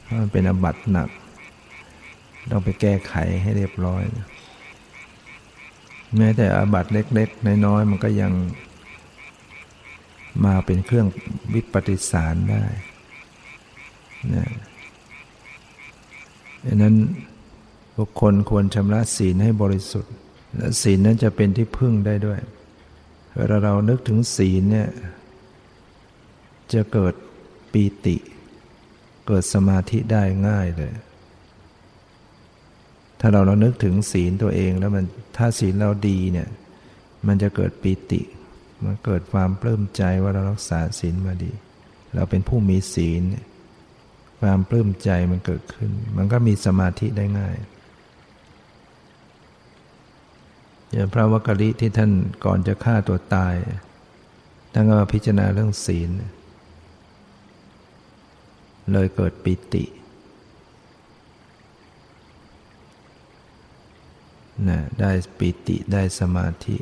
[0.03, 1.09] เพรามันเป็นอบัตหนัก
[2.51, 4.03] ต้องไปแก้ไขให้เรียบร้อย
[6.17, 8.31] แม้แต่อาบัตเล็ก ๆ น้อยๆมันก็ยัง
[10.45, 11.07] มาเป็นเครื่อง
[11.53, 12.63] วิปฏิสารได้
[14.35, 14.49] นะ
[16.65, 16.95] ดังนั้น
[17.97, 20.13] บุคคลควรชำระศีลให้บริสุทธิ์
[20.55, 22.39] และศีลนั้นจะเป็นที่พึ่งได้ด้วย
[23.35, 24.89] เวลาเรานึกถึงศีลเนี่ย
[26.73, 27.13] จะเกิด
[27.71, 28.17] ปีติ
[29.27, 30.91] เกิดสมาธิได้ง่ายเลย
[33.19, 35.05] ถ้าเราเรานึกถึงศีลตัวเองแล้วมัน
[35.37, 36.47] ถ้าศีลเราดีเนี่ย
[37.27, 38.21] มันจะเกิดปีติ
[38.85, 41.51] มันเกิดความปลื้มใจว่าเรารักษาศีลมาดี
[42.15, 43.21] เราเป็นผู้มีศีล
[44.41, 47.55] ความปลื้มใจมันเกิดขึ้น มันก็มีสมาธิได้ง่าย
[50.91, 52.11] อย่างพระวักกะลิที่ท่าน
[52.45, 53.55] ก่อนจะฆ่าตัวตาย
[54.73, 56.09] ท่านก็มาพิจารณาเรื่องศีล
[58.93, 59.83] เลยเกิดปิติ
[64.67, 66.77] นะได้ปิติได้สมาธิ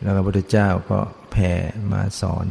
[0.00, 0.98] แล้วพระพุทธเจ้าก็
[1.30, 1.52] แผ่
[1.92, 2.46] มาสอน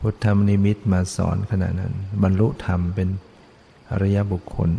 [0.00, 3.08] พุทธมนิมิตมาสอนขณะนั้น บรรลุธรรมเป็น
[3.90, 4.70] อริยบุคคล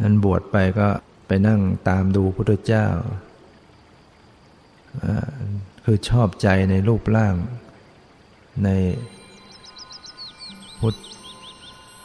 [0.00, 0.88] นั้นบวชไปก็
[1.26, 2.86] ไปนั่งตามดูพุทธเจ้า
[5.84, 7.34] คือชอบใจในรูปร่าง
[8.64, 8.68] ใน
[10.78, 10.96] พุทธ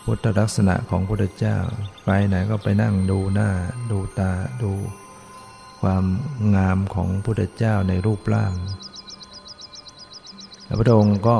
[0.09, 1.57] พุทธลักษณะของพุทธเจ้า
[2.05, 3.49] ไปไหนก็ไปนั่งดูหน้า
[3.91, 4.31] ดูตา
[4.61, 4.71] ดู
[5.81, 6.05] ความ
[6.55, 8.53] งามของพุทธเจ้าในรูปร่าง
[10.63, 11.37] แล้วพระองค์ก็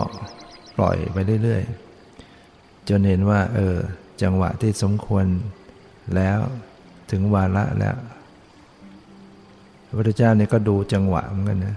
[0.78, 3.78] ปล่อยไปเรื่อยๆ จนเห็นว่า เออ
[4.22, 5.26] จังหวะที่สมควร
[6.16, 6.39] แล้ว
[7.11, 7.97] ถึงวาระแล้ว
[9.86, 11.76] พระพุทธเจ้าเนี่ยก็ดูจังหวะเหมือนกันนะ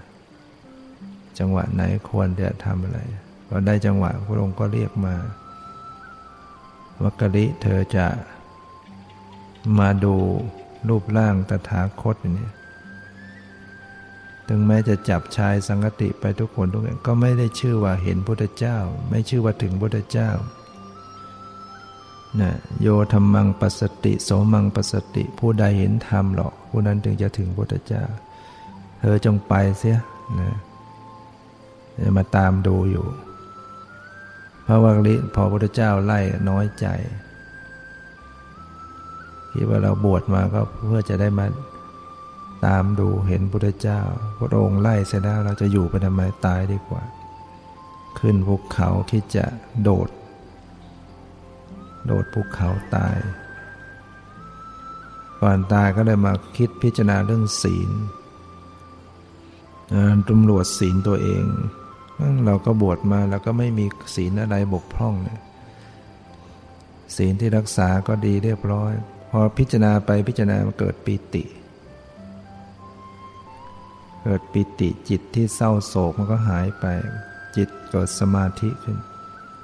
[1.39, 2.99] จังหวะไหนควรจะทำอะไร
[3.47, 5.15] พอได้จังหวะพระองค์ก็เรียกมา
[7.03, 8.07] วักริเธอจะ
[9.79, 10.15] มาดู
[10.87, 12.49] รูปร่างตถาคตนี่
[14.47, 18.77] ถึงแม้จะจับชายสังกติไปทุกคนทุกอย่างก็ไม่ได้ชื่อว่าเห็นพุทธเจ้า
[19.09, 20.29] ไม่ชื่อว่าถึงพุทธเจ้า
[22.41, 28.03] นะโยธรรมังปัสสติโสมังปัสสติ ผู้ใดเห็นธรรมหรอกผู้นั้นถึงจะถึงพุทธเจ้า
[28.99, 29.97] เธอจงไปเสีย
[30.39, 30.55] นะ
[32.03, 33.05] จะมาตามดูอยู่
[34.71, 36.87] พระวักลิพอพุทธเจ้าไล่น้อยใจ
[39.51, 41.45] คิดว่าเราบวชมาก็เพื่อจะได้มา
[42.65, 44.01] ตามดูเห็นพุทธเจ้า
[44.37, 47.03] พระองค์ไล่เสร็จแล้วเราจะอยู่ไปทำไมตายดีกว่า
[48.19, 49.45] ขึ้นภูเขาคิดจะ
[49.83, 50.09] โดด
[52.05, 53.17] โดดภูเขาตาย
[55.41, 57.91] ก่อนตายก็เลยมาคิดพิจารณาเรื่องศีล
[60.29, 61.43] ตำรวจศีลตัวเอง
[62.45, 65.39] เราก็บวชมาแล้วก็ไม่มีศีลอะไรบกพร่องเนี่ย
[67.15, 68.93] ศีลที่รักษาก็ดีเรียบร้อย
[69.29, 71.43] พอพิจารณาไปพิจารณามันเกิดปิติ
[74.23, 76.85] เกิดปิติจิตที่เศร้าโศกมันก็หายไป
[77.55, 78.97] จิตเกิดสมาธิขึ้น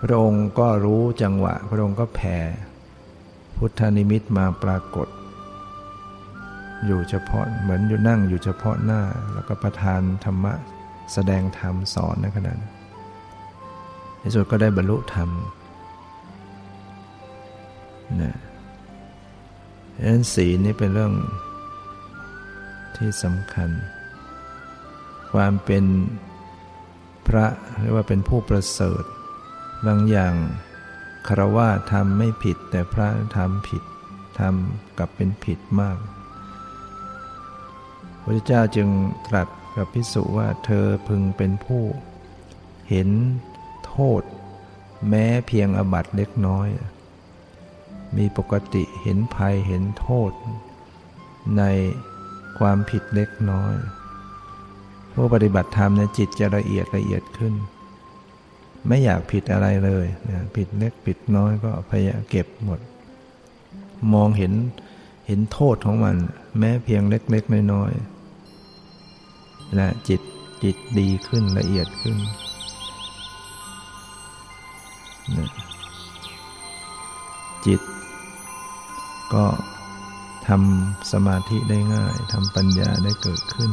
[0.02, 2.38] พระองค์ก็รู้จังหวะ พระองค์ก็แผ่
[3.58, 5.08] พุทธนิมิตมาปรากฏ
[6.86, 9.02] อยู่เฉพาะเหมือนอยู่นั่งอยู่เฉพาะหน้า
[9.34, 10.54] แล้วก็ประทานธรรมะ
[11.14, 12.74] แสดงธรรมสอนในขณะนั้น
[14.20, 15.30] ในสุดก็ได้บรรลุธรรม
[18.22, 18.36] นะ
[19.96, 21.14] ดังนั้นศีลนี่เป็นเรื่อง
[22.98, 23.70] ที่สำคัญ
[25.34, 25.86] ความเป็น
[27.28, 27.46] พระ
[27.82, 29.04] เรียกว่าเป็นผู้ประเสริฐ
[29.86, 30.34] บางอย่าง
[31.28, 33.84] คารวะทำไม่ผิด แต่พระทำผิด
[34.40, 35.98] ทำกลับเป็นผิดมาก
[38.24, 38.88] พระเจ้าจึง
[39.28, 41.84] ตรัส กับพิสุว่าเธอพึงเป็นผู้
[42.90, 43.10] เห็น
[43.88, 44.22] โทษ
[45.10, 46.68] แม้เพียงอบัตเล็กน้อย
[48.18, 50.32] มีปกติเห็นภัยเห็นโทษ
[51.58, 51.64] ใน
[52.60, 53.74] ความผิดเล็กน้อย
[55.14, 57.54] ผู้ปฏิบัติธรรมในจิตจะละเอียดละเอียดขึ้น
[58.88, 62.80] ไม่อยากผิดอะไรเลยนะผิดเล็กผิดน้อยก็พยายามเก็บหมด
[64.14, 64.54] มองเห็น
[65.28, 66.16] เห็นโทษของมัน
[66.60, 68.15] แม้เพียงเล็กๆน้อยๆ
[69.76, 70.22] และจิต
[70.64, 72.18] จิตดีขึ้นละเอียดขึ้น
[75.38, 75.50] นะ
[77.66, 77.82] จิต
[79.34, 79.46] ก็
[80.48, 83.72] ทำสมาธิได้ง่ายทำปัญญาได้เกิดขึ้น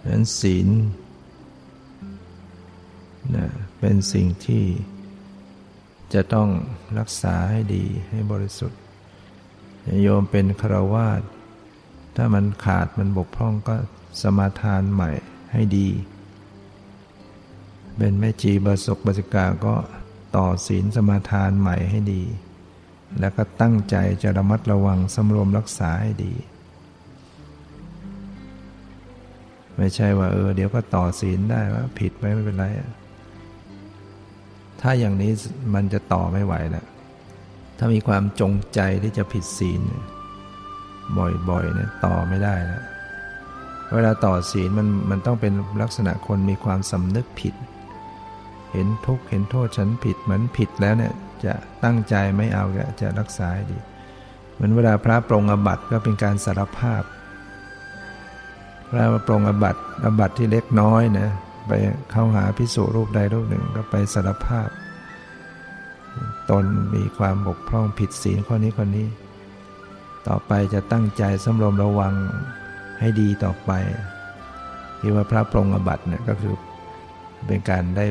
[0.00, 0.68] ดังนั้นศีล
[3.34, 3.46] นะ
[3.78, 4.64] เป็นสิ่งที่
[6.14, 6.48] จะต้อง
[6.98, 8.80] รักษาให้ดีให้บริสุทธิ์
[10.02, 11.22] โยมเป็นคราวาส
[12.16, 13.74] ถ้ามันขาดมันบกพร่องก็
[14.22, 15.10] สมาทานใหม่
[15.52, 15.88] ให้ดี
[17.96, 19.74] เป็นแม่จีบาศกบาสิกาก็
[20.36, 22.22] ต่อศีลสมาทานใหม่ให้ดี
[23.20, 26.34] แล้วก็ตั้งใจจะระมัดระวังสำรวมรักษาให้ดี
[29.76, 32.64] ไม่ใช่ว่าเออเดี๋ยวก็ต่อศีลได้ว่าผิดไปไม่เป็นไร
[34.80, 35.32] ถ้าอย่างนี้
[35.74, 36.86] มันจะต่อไม่ไหวแล้ว
[37.78, 39.82] ถ้ามีความจงใจที่จะผิดศีล
[41.18, 42.82] บ่อยๆเนี่ยต่อไม่ได้แล้ว
[43.94, 45.52] เวลาต่อศีลมันมันต้องเป็น
[45.82, 47.54] ลักษณะคนมีความสำนึกผิด
[48.72, 51.12] เห็นทุกข์เห็นโทษฉันผิดเหมือนผิดแล้วเนี่ย
[51.44, 51.54] จะ
[51.84, 52.64] ตั้งใจไม่เอา
[53.00, 53.78] จะรักษาดี
[54.54, 57.02] เหมือนเวลาพระปรงอบัตก็เป็นการสารภาพ
[58.90, 61.28] พระปรงอบัตอบัตที่เล็กน้อยนะ
[61.68, 61.72] ไป
[62.10, 64.68] เข้าหาพิสูรรูปใดรูปหนึ่งก็ไปสารภาพ
[66.50, 69.06] ตนมีความบกพร่องผิดศีลข้อนี้ข้อนี้
[70.28, 72.14] ต่อไปจะตั้งใจสำรวมระวัง
[73.00, 73.70] ให้ดีต่อไป
[75.00, 76.54] ที่ว่าพระปรงอบัตเนี่ยก็คือ
[77.46, 78.06] เป็นการได้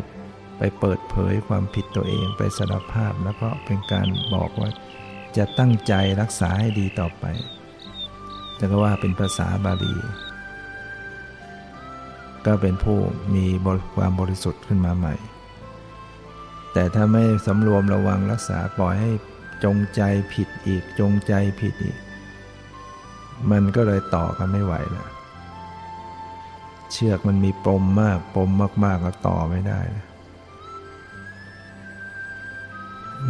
[0.57, 4.70] ไปเปิดเผยความผิดตัวเองไปสารภาพ แล้วก็เป็นการบอกว่า
[5.38, 7.26] จะตั้งใจรักษาให้ดีต่อไป
[8.59, 9.93] จะก็ว่าเป็นภาษาบาลี
[12.45, 12.97] ก็เป็นผู้
[13.36, 13.45] มี
[13.95, 15.16] ความบริสุทธิ์ขึ้นมาใหม่
[16.74, 19.11] แต่ถ้าไม่สำรวมระวังรักษาปล่อยให้
[19.63, 20.01] จงใจ
[20.34, 21.97] ผิดอีกจงใจผิดอีก
[23.51, 25.09] มันก็เลยต่อกันไม่ไหวแล้ว
[26.91, 28.49] เชือกมันมีปมมาก ปม
[28.83, 29.79] มากๆก็ต่อไม่ได้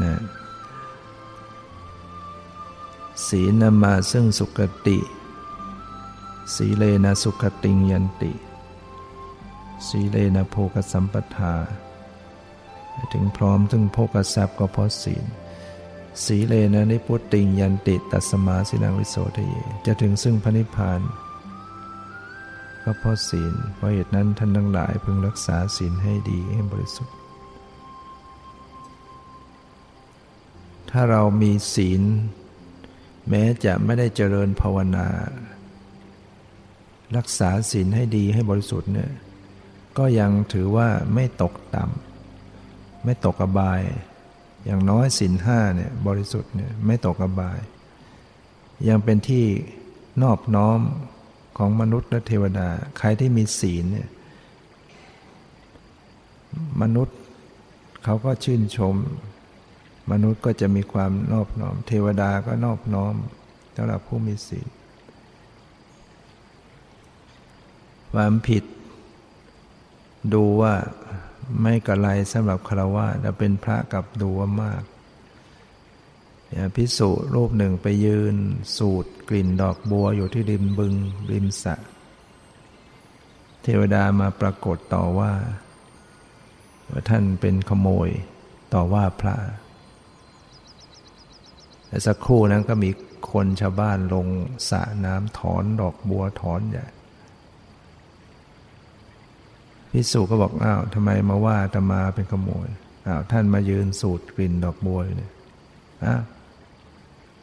[0.03, 0.19] นะ
[3.27, 4.99] ศีลนมาซึ่งสุขติ
[6.55, 8.33] สีเลนะสุขติงยันติ
[9.87, 11.53] สีเลนะโภกสัมปทา
[13.13, 15.25] ถึงพร้อมถึงโภกทรัพย์ก็เพราะศีล
[16.23, 19.53] สีเลนะนิพุตติงยันติตัสมาสินังวิโสทเย
[19.85, 21.01] จะถึงซึ่งพระนิพพาน
[22.83, 27.15] ก็เพราะศีลเพราะเหตุนั้นท่านทั้งหลายพึงรักษาศีลให้ดีให้บริสุทธิ์
[30.91, 32.01] ถ้าเรามีศีล
[33.29, 35.07] แม้จะไม่ได้เจริญภาวนา
[37.17, 39.11] รักษาศีลให้ดีให้บริสุทธิ์เนี่ย
[39.97, 43.81] ก็ยังถือว่าไม่ตกต่ำไม่ตกอบาย
[44.65, 47.59] อย่างน้อยศีลห้าเนี่ยบริสุทธิ์เนี่ยไม่ตกอบาย
[48.89, 49.45] ยังเป็นที่
[50.23, 50.79] นอบน้อม
[51.57, 54.09] ของมนุษย์และเทวดา ใครที่มีศีลเนี่ย
[56.81, 57.17] มนุษย์
[58.03, 58.95] เขาก็ชื่นชม
[60.11, 63.15] มนุษย์ก็จะมีความนอบน้อม เทวดาก็นอบน้อม
[63.75, 64.67] สำหรับผู้มีศีล
[68.13, 68.63] ความผิด
[70.33, 70.73] ดูว่า
[71.61, 74.83] ไม่กระไรสำหรับคารวะแต่เป็นพระกับดูว่ามาก
[76.75, 78.35] พิสุรูปหนึ่งไปยืน
[78.77, 80.93] สูดกลิ่นดอกบัวอยู่ที่ริมบึง
[81.31, 81.75] ริมสระ
[83.63, 85.33] เทวดามาปรากฏต่อว่า
[86.89, 88.09] ว่าท่านเป็นขโมย
[88.73, 89.35] ต่อว่าพระ
[91.87, 92.89] แต่สักครู่นั้นก็มี
[93.31, 94.27] คนชาวบ้านลง
[94.69, 96.87] สระน้ำถอนดอกบัวถอนใหญ่
[99.95, 102.67] พิสุก็บอกอ้าวทำไมมาว่าตมาเป็นขโมย
[103.07, 105.31] อ้าวท่านมายืนสูดกลิ่นดอกบัวเนี่ย
[106.05, 106.21] อ้าว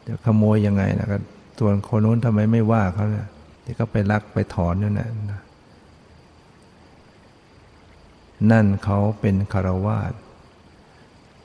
[0.07, 1.17] จะขโมยยังไงนะก็
[1.59, 3.27] ส่วนคนนู้นทำไมไม่ว่าเขาเนี่ย
[3.63, 5.09] ที่เขาไปลักไปถอนนั่นนะ
[8.51, 10.13] นั่นเขาเป็นคารวาส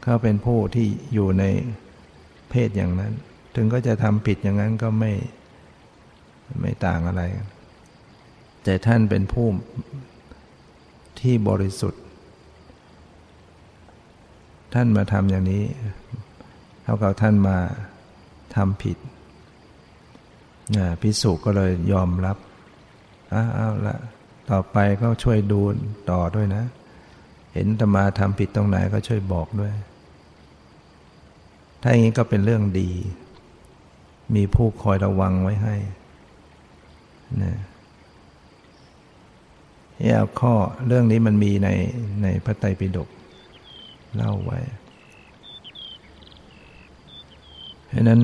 [0.03, 1.45] เขาเป็นผู้ที่อยู่ใน
[2.51, 3.13] เพศอย่างนั้น
[3.55, 5.13] ถึงก็จะทำผิดอย่างนั้นก็ไม่
[6.61, 7.23] ไม่ต่างอะไร
[8.65, 9.47] แต่ท่านเป็นผู้
[11.21, 12.03] ที่บริสุทธิ์
[14.75, 15.65] ท่านมาทำอย่างนี้
[16.83, 17.57] เท่ากับท่านมา
[18.57, 18.99] ทำผิด
[21.03, 22.37] พิสุก็เลยยอมรับ
[23.35, 23.97] อ้าวละ
[24.51, 25.61] ต่อไปก็ช่วยดู
[26.11, 26.65] ต่อด้วยนะ
[27.55, 29.73] เห็นตมาทำผิดตรงไหนก็ช่วยบอกด้วย
[31.83, 32.91] ถ้าอย่างนี้ก็เป็นเรื่องดี
[34.35, 35.77] มีผู้คอยระวังไว้ให้
[37.43, 37.55] นะ
[39.99, 40.55] เอาข้อ
[40.87, 41.69] เรื่องนี้มันมีใน
[42.23, 43.09] ในพระไตรปิฎก
[44.17, 44.59] เล่าไว้
[47.89, 48.21] เพราะนั้น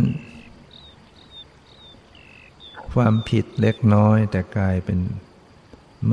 [2.92, 4.98] ความผิดเล็กน้อยแต่กลายเป็น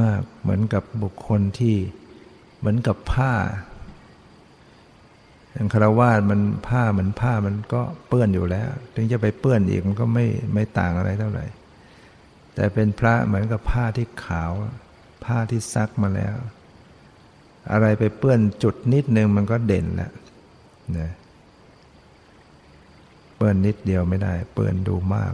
[0.01, 1.75] มากเหมือนกับบุคคลที่
[2.59, 3.33] เหมือนกับผ้า
[5.51, 11.45] อย่างคารวาสมันผ้าเหมือนผ้ามันก็เปื้อนอยู่แล้ว ถึงจะไปเปื้อนอีกมันก็ไม่ไม่ต่างอะไรเท่าไหร่
[12.55, 14.51] แต่เป็นพระเหมือนกับผ้าที่ขาว
[15.23, 16.35] ผ้าที่ซักมาแล้ว
[17.71, 20.13] อะไรไปเปื้อนจุดนิดนึงมันก็เด่นแล้ว
[20.97, 21.09] นะ
[23.35, 25.33] เปื้อนนิดเดียวไม่ได้ เปื้อนดูมาก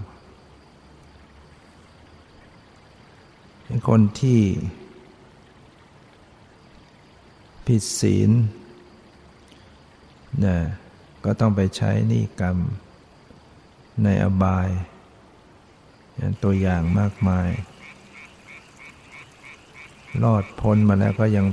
[3.89, 4.41] คนที่
[7.65, 8.31] ผิดศีล
[10.45, 10.57] นะ
[11.25, 12.57] ก็ต้องไปใช้นี่กรรม
[14.03, 14.69] ในอบาย
[16.43, 17.49] ตัวอย่างมากมาย
[20.23, 21.45] รอดพ้นมาแล้วก็ยัง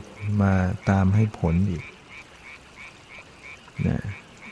[0.42, 0.52] มา
[0.90, 1.84] ตามให้ผลอีก
[3.86, 4.00] นะ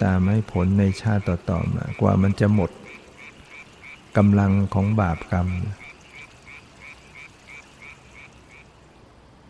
[0.05, 2.71] ตามให้ผลในชาติต่อๆมากว่ามันจะหมด
[4.17, 5.49] กำลังของบาปกรรม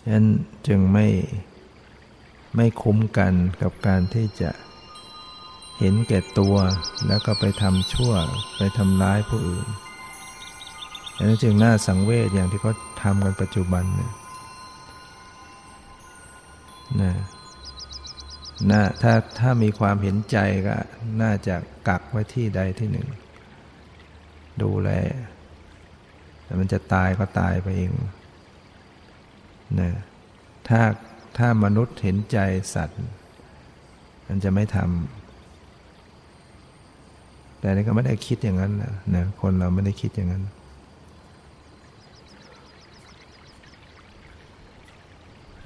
[0.03, 0.27] ฉะนั้น
[0.67, 1.07] จึงไม่
[2.57, 3.33] ไม่คุ้มกัน
[3.63, 4.51] กับการที่จะ
[5.79, 6.55] เห็นแก่ตัว
[7.07, 8.13] แล้วก็ไปทำชั่ว
[8.57, 9.67] ไปทำร้ายผู้อื่น
[11.17, 14.13] ฉะนั้นจึงน่าสังเวชอย่างที่เขาทำกันปัจจุบันเนี่ย
[17.01, 17.13] นะ
[18.71, 20.77] น่าถ้าถ้ามีความเห็นใจก็
[21.23, 21.55] น่าจะ
[21.89, 23.09] กักไว้ที่ใดที่หนึ่ง
[24.63, 24.91] ดูแล
[26.45, 27.93] แต่มันจะตายก็ตายไปเอง
[29.81, 29.91] นะ
[30.69, 30.81] ถ้า
[31.39, 32.39] ถ้ามนุษย์เห็นใจ
[32.75, 33.01] สัตว์
[34.29, 34.89] มันจะไม่ทำ
[37.59, 40.43] แต่นี่ก็ไม่ได้คิดอย่างนั้นนะนะคนเราไม่ได้คิดอย่างนั้น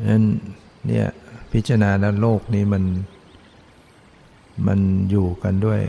[0.08, 0.24] นั้น
[0.86, 1.06] เนี่ย
[1.52, 2.84] พิจารณาแล้วโลกนี้มัน
[4.66, 4.80] มัน
[5.10, 5.82] อยู่กันด้วย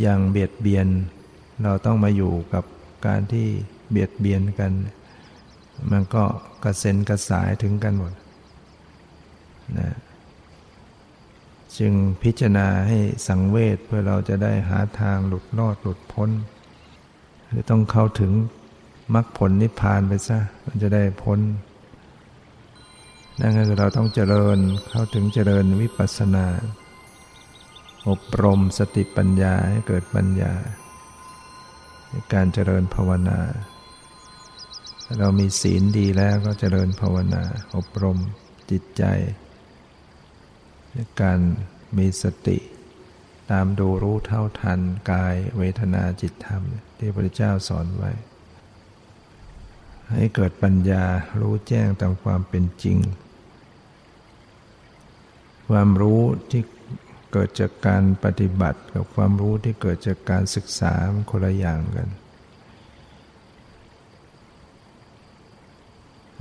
[0.00, 0.86] อย่างเบียดเบียน
[1.62, 2.64] เราต้องมาอยู่กับ
[3.06, 3.46] การที่
[3.90, 4.72] เบียดเบียนกัน
[5.90, 6.24] มันก็
[6.64, 8.12] กระเซ็นกระสายถึงกันหมด
[9.78, 9.90] นะ
[11.78, 16.30] จึงพิจารณาให้สังเวชเพื่อเราจะได้หาทางหลุดรอดหลุดพ้น
[17.46, 18.32] หรือต้องเข้าถึง
[19.14, 21.38] มรรคผลนิพพานไปซะ มันจะได้พ้น
[23.40, 24.58] นั่นก็คือเราต้องเจริญ
[24.90, 26.46] เข้าถึงเจริญวิปัสสนา
[28.08, 30.52] อบรมสติปัญญาให้เกิดปัญญา
[32.08, 33.40] ในการเจริญภาวนา
[35.18, 37.42] เรามีศีลดีแล้วก็เจริญภาวนา
[37.74, 38.18] อบรม
[38.70, 39.04] จิตใจ
[41.22, 41.40] การ
[41.98, 42.58] มีสติ
[43.50, 44.80] ตามดูรู้เท่าทัน
[45.10, 46.62] กายเวทนาจิตธรรม
[46.98, 48.10] ที่พระพุทธเจ้าสอนไว้
[50.14, 51.04] ให้เกิดปัญญา
[51.40, 52.98] รู้แจ้งตามความเป็นจริง
[55.68, 56.62] ความรู้ที่
[57.32, 62.08] เกิดจากการปฏิบัติ กับความรู้ที่เกิดจากการศึกษามันคนละอย่างกัน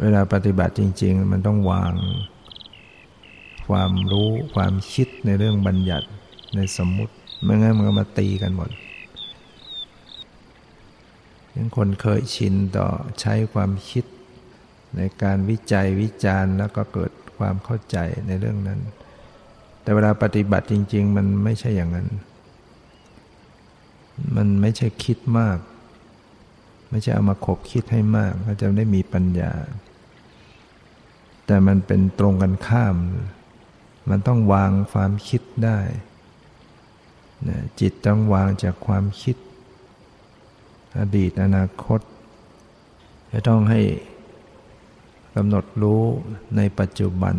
[0.02, 1.94] เวลาปฏิบัติจริง ๆ มันต้องวาง
[3.68, 6.08] ความรู้ความคิดในเรื่องบัญญัติ
[6.56, 7.14] ในสมมุติ
[7.44, 8.70] ไม่งั้นมันก็มาตีกันหมด
[11.56, 12.88] ยังคนเคยชินต่อ
[13.20, 14.06] ใช้ความคิด
[14.98, 17.98] ในการวิจัยวิจารณ์แล้วก็เกิดความเข้าใจ
[18.28, 18.80] ในเรื่องนั้น
[19.88, 22.08] แต่เวลาปฏิบัติจริง ๆ มันไม่ใช่อย่างนั้น
[24.36, 25.58] มันไม่ใช่คิดมาก
[26.90, 29.54] ไม่ใช่เอามาขบคิดให้มากก็จะได้มีปัญญา
[31.46, 32.96] แต่มันเป็นตรงกันข้าม
[34.10, 35.80] มันต้องวางความคิดได้
[37.48, 39.36] นะจิตต้องวางจากความคิด
[41.00, 42.00] อดีตอนาคต
[43.32, 43.82] จะต้องให้
[45.36, 46.04] กำหนดรู้
[46.56, 47.38] ในปัจจุบัน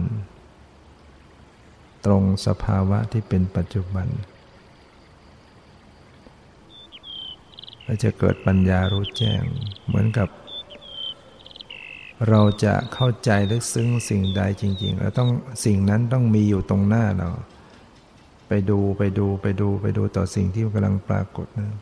[2.05, 4.09] ตรงสภาวะที่เป็นปัจจุบัน
[7.85, 9.45] และจะเกิดปัญญารู้แจ้ง
[9.87, 10.29] เหมือนกับ
[12.29, 15.31] เราจะเข้าใจลึกซึ้งสิ่งใดจริงๆเราต้อง
[15.65, 17.31] สิ่งนั้นต้องมีอยู่ตรงหน้าเรา
[18.49, 21.77] ไปดูไปดูไปดูไปดูต่อสิ่งที่กำลังปรากฏนะ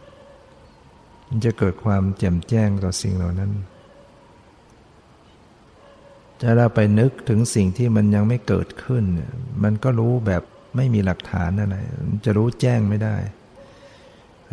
[1.29, 3.53] มันจะเกิดความแจ่มแจ้งต่อสิ่งเหล่านั้น
[6.43, 9.05] จะเราไปนึกถึงสิ่งที่มันยังไม่เกิดขึ้น
[9.63, 10.43] มันก็รู้แบบ
[10.77, 11.77] ไม่มีหลักฐานอะไร
[12.25, 13.17] จะรู้แจ้งไม่ได้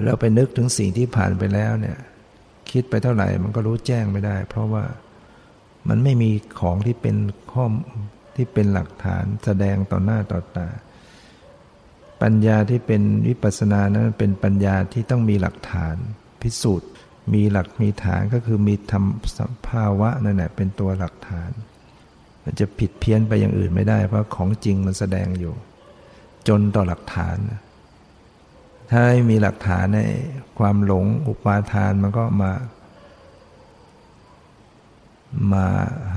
[0.02, 1.98] แล้วไปนึกถึงสิ่งที่ผ่านไปแล้วเนี่ย
[2.72, 4.84] คิดไปเท่าไหร่มันก็รู้แจ้งไม่ได้ เพราะว่า
[5.90, 7.16] มันไม่มีของที่เป็น
[7.52, 7.66] ข้อ
[8.36, 10.68] ที่เป็นหลักฐานแสดงต่อหน้าต่อตา
[12.22, 15.96] ปัญญาที่เป็นวิปัสสนานั้นเป็นปัญญาที่ต้องมีหลักฐาน
[16.42, 16.90] พิสูจน์
[17.34, 19.06] มีหลักมีฐานก็คือมีธรรม
[19.38, 21.52] สภาวะนั่นแหละเป็นตัวหลักฐาน
[22.44, 25.54] มันจะผิดเพี้ยนไปอย่างอื่นไม่ได้ เพราะของจริงมันแสดงอยู่
[26.48, 27.38] จนต่อหลักฐาน
[28.90, 30.00] ถ้าไม่มีหลักฐานใน
[30.60, 32.52] ความหลงอุปาทานมันก็มา
[35.54, 35.66] มา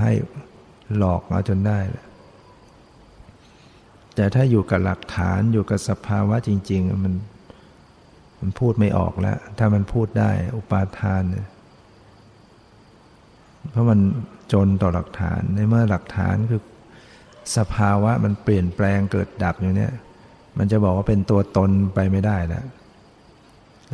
[0.01, 0.13] ให้
[0.97, 1.79] หลอกเอาจนได้
[4.15, 7.15] แต่ถ้าอยู่กับหลักฐานอยู่กับสภาวะจริง ๆ มัน
[8.41, 11.47] มันพูดไม่ออกแล้ว ถ้ามันพูดได้ อุปาทานเนี่ย
[13.71, 14.01] เพราะมัน
[14.53, 16.63] จนต่อหลักฐาน ในเมื่อหลักฐานคือ
[17.57, 19.89] สภาวะมันเปลี่ยนแปลงเกิดดับอย่างนี้
[20.59, 22.67] มันจะบอกว่าเป็นตัวตนไปไม่ได้แล้ว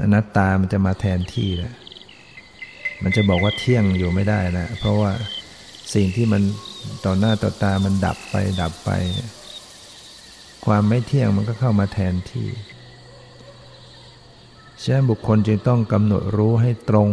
[0.03, 1.75] อนัตตามันจะมาแทนที่แล้ว
[3.03, 5.11] มันจะบอกว่าเที่ยงอยู่ไม่ได้นะเพราะว่า
[5.95, 6.43] สิ่งที่มัน
[7.05, 8.91] ต่อหน้าต่อตามันดับไปดับไป
[10.67, 12.49] ความไม่เที่ยงมันก็เข้ามาแทนที่
[14.83, 17.11] ฉะนั้นบุคคลจึงต้องกำหนดรู้ให้ตรง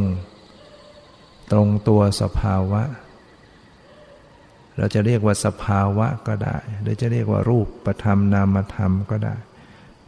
[1.52, 2.82] ตรงตัวสภาวะ
[4.80, 9.36] เราจะเรียกว่าสภาวะก็ได้ หรือจะเรียกว่ารูปประธรรมนามธรรมก็ได้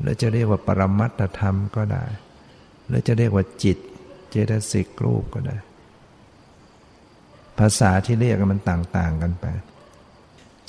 [0.01, 2.05] หรือจะเรียกว่าปรมัตธรรมก็ได้
[2.87, 3.77] หรือจะเรียกว่าจิต
[4.29, 5.57] เจตสิกรูปก็ได้
[7.59, 9.45] ภาษาที่เรียกมันต่างๆกันไป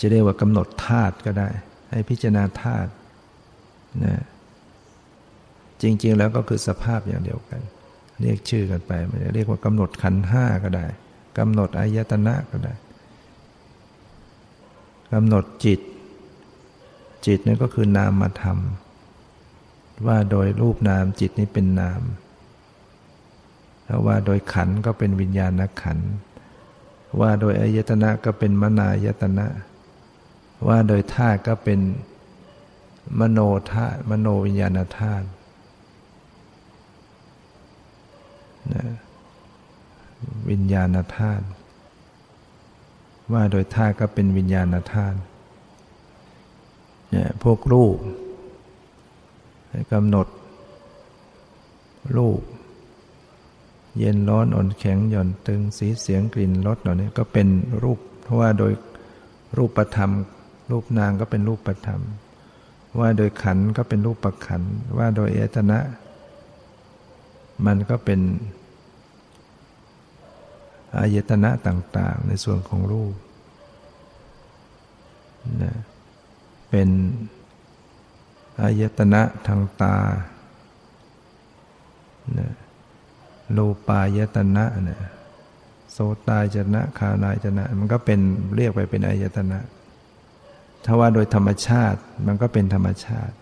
[0.01, 1.49] จะเรียกว่ากำหนดธาตุก็ได้
[1.91, 2.91] ให้พิจารณาธาตุ
[4.05, 4.23] นะ
[5.83, 7.61] จริง ๆ แล้วก็คือสภาพอย่างเดียวกัน
[8.23, 10.87] เรียกชื่อกันไป มันจะเรียกว่ากำหนดขันห้าก็ได้
[11.39, 12.75] กำหนดอายตนะก็ได้
[15.13, 15.81] กำหนดจิต
[17.27, 18.59] จิตนี่ก็คือนามธรรม
[20.07, 22.03] ว่าโดยรูปนามจิตนี้เป็นนาม
[23.85, 25.53] แล้วว่าโดยขันก็เป็นวิญญาณ
[25.83, 25.99] ขัน
[27.21, 29.47] ว่าโดยอายตนะก็เป็นมนายตนะ
[30.69, 31.81] ว่าโดยธาตุก็เป็น
[33.21, 33.39] มโน
[33.73, 35.27] ธาตุมโนวิญญาณธาตุ
[40.51, 41.45] วิญญาณธาตุ
[43.33, 45.19] ว่าโดยธาตุก็เป็นวิญญาณธาตุ
[47.11, 47.99] เนี่ยพวกรูป
[49.93, 50.27] กำหนด
[52.17, 52.41] รูป
[53.99, 57.49] เย็นร้อนอ่อนแข็งหย่อนตึงสีเสียงกลิ่นรสเหล่านี้ก็เป็น
[57.83, 58.73] รูป เพราะว่าโดย
[59.57, 60.11] รูปประธรรม
[60.71, 62.01] รูปนางก็เป็นรูปประธรรม
[63.01, 64.63] ว่าโดยขันก็เป็นรูปประขัน
[64.99, 65.79] ว่าโดยเอตนะ
[67.67, 68.21] มันก็เป็น
[70.99, 73.15] อายตนะต่างๆ ในส่วนของรูป
[75.63, 75.73] นะ
[76.71, 76.89] เป็น
[78.63, 79.99] อายตนะทางตา
[82.39, 82.51] นะ
[83.57, 85.01] รูปายตนะนี่ย
[85.93, 88.21] โสตายตนะคานายตนะ มันก็เป็น
[88.55, 89.59] เรียกไปเป็นอายตนะ
[90.85, 93.35] ถ้าว่าโดยธรรมชาติมันก็เป็นธรรมชาติ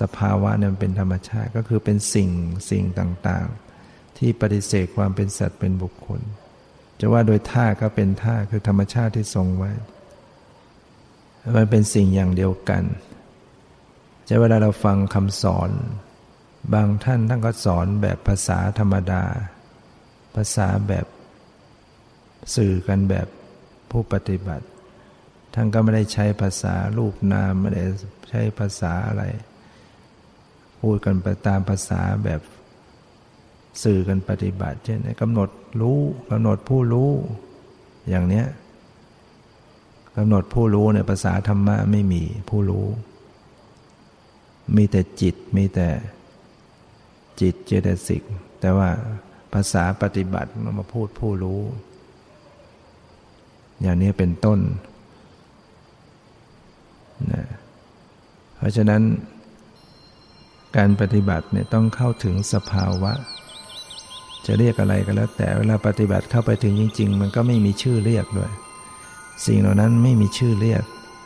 [0.00, 2.30] สภาวะเนี่ยมันเป็นธรรมชาติก็คือเป็นสิ่ง
[2.70, 3.63] สิ่งต่างๆ
[4.18, 6.20] ที่ปฏิเสธความเป็นสัตว์เป็นบุคคล
[7.00, 9.72] จะว่าโดยท่าก็เป็นท่าคือธรรมชาติที่ทรงไว้
[11.56, 12.82] มันเป็นสิ่งอย่างเดียวกัน
[14.28, 15.70] จะเวลาเราฟังคำสอน
[16.74, 19.24] บางท่านท่านก็สอนแบบภาษาธรรมดา
[20.36, 21.06] ภาษาแบบ
[22.54, 23.26] สื่อกันแบบ
[23.90, 24.66] ผู้ปฏิบัติ
[25.54, 27.84] ท่านก็ไม่ได้ใช้ภาษารูปนามไม่ได้
[28.30, 29.24] ใช้ภาษาอะไร
[30.80, 32.40] พูดกันไปตามภาษาแบบ
[33.82, 35.48] สื่อกันปฏิบัติ เช่นกำหนด
[35.80, 35.98] รู้
[36.30, 37.10] กำหนดผู้รู้
[38.08, 38.46] อย่างเนี้ย
[40.16, 42.86] กำหนดผู้รู้ในภาษาธรรมะไม่มีผู้รู้
[44.76, 45.88] มีแต่จิตมีแต่
[47.40, 48.22] จิตเจตสิก
[48.60, 48.90] แต่ว่า
[49.52, 51.60] ภาษาปฏิบัติมาพูดผู้รู้
[53.82, 54.58] อย่างนี้เป็นต้น
[57.32, 57.44] นะ
[58.56, 59.02] เพราะฉะนั้น
[60.76, 63.12] การปฏิบัติเนี่ยต้องเข้าถึงสภาวะ
[64.46, 68.52] จะเรียกอะไรก็แล้ว แต่เวลาปฏิบัติเข้าไปถึงจริง ๆ มันก็ไม่มีชื่อเรียกด้วย
[69.46, 70.82] สิ่งเหล่านั้นไม่มีชื่อเรียก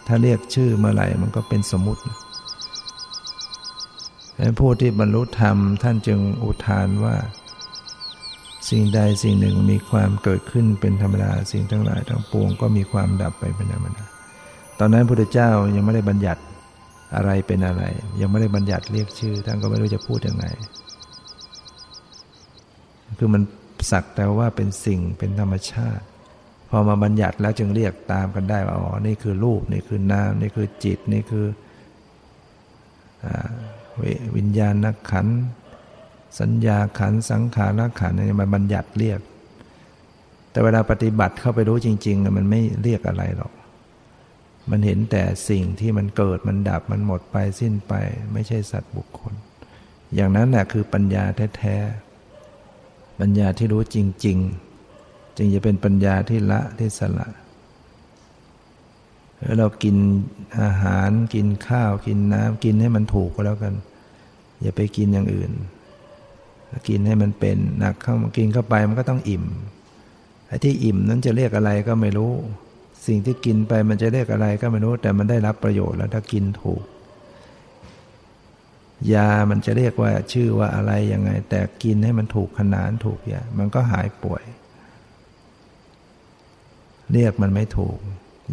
[0.07, 2.03] ถ้าเรียกชื่อเมื่อไหร่มันก็เป็นสมมติ
[4.59, 7.17] ผู้ที่บรรลุธรรมท่านจึงอุทานว่า
[8.69, 14.05] สิ่งใดสิ่งหนึ่งมีความเกิดขึ้นเป็นธรรมดาสิ่งทั้งหลายทั้งปวงก็มีความดับไปเป็นธรรมดา
[14.79, 16.43] ตอนนั้นพระพุทธเจ้ายังไม่ได้บัญญัติ
[17.17, 17.83] อะไรเป็นอะไร
[18.21, 20.45] ยังไม่ได้บัญญัติเรียกชื่อท่านก็ไม่รู้จะพูดยังไง
[23.19, 23.43] คือมัน
[23.91, 26.05] สักแต่ว่าเป็นสิ่งเป็นธรรมชาติ
[26.69, 31.47] พอมาบัญญัติแล้วจึงเรียกตามกันได้ว่าอ๋อนี่คือรูปนี่คือนามนี่คือจิตนี่คือ
[34.37, 34.75] วิญญาณ
[35.11, 35.27] ขัน
[36.41, 39.21] สัญญาขันสังขารขันนี่มันบัญญัติเรียก
[40.51, 43.53] แต่เวลาปฏิบัติเข้าไปรู้จริง ๆ มันไม่เรียกอะไรหรอก
[44.71, 47.95] มันเห็นแต่สิ่งที่มันเกิดมันดับมันหมดไปสิ้นไป
[48.33, 49.35] ไม่ใช่สัตว์บุคคล
[50.15, 51.25] อย่างนั้นแหละคือปัญญา
[51.59, 52.08] แท้ๆ
[53.21, 53.97] ปัญญาที่รู้จ
[54.27, 54.39] ริง
[54.89, 57.29] ๆ จึงจะเป็นปัญญาที่ละที่สละ
[59.59, 59.97] เรากิน
[60.61, 63.75] อาหารกินข้าวกินน้ำกินให้มันถูกก็แล้วกัน
[64.63, 65.53] อย่าไปกินอย่างอื่น
[66.89, 69.45] กินให้มันเป็นหนักเข้ามากินเข้าไปมันก็ต้องอิ่ม
[70.47, 72.33] ไอ้ที่อิ่มนั้นจะเรียกอะไรก็ไม่รู้
[73.07, 76.83] สิ่งที่กินไปมันจะเรียกอะไรก็ไม่รู้ แต่มันได้รับประโยชน์แล้วถ้ากินถูก
[79.15, 84.43] ยามันจะเรียกว่าชื่อว่าอะไรยังไง แต่กินให้มันถูกขนานถูกยา มันก็หายป่วย
[87.13, 87.99] เรียกมันไม่ถูก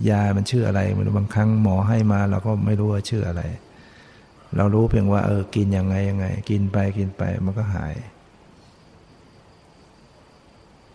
[0.09, 3.43] ยามันชื่ออะไรมันบางครั้งหมอให้มาเราก็ไม่รู้ว่าชื่ออะไร
[4.55, 7.93] เรารู้เพียงว่า เออ กินยังไงยังไง กินไปกินไปมันก็หาย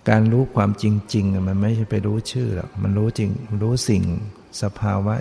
[0.08, 0.84] การรู้ความจ
[1.14, 3.30] ริง ๆ มันไม่ใช่ไปรู้ชื่อหรอกมันรู้จริง
[3.62, 4.04] รู้สิ่ง
[4.62, 5.14] สภาวะ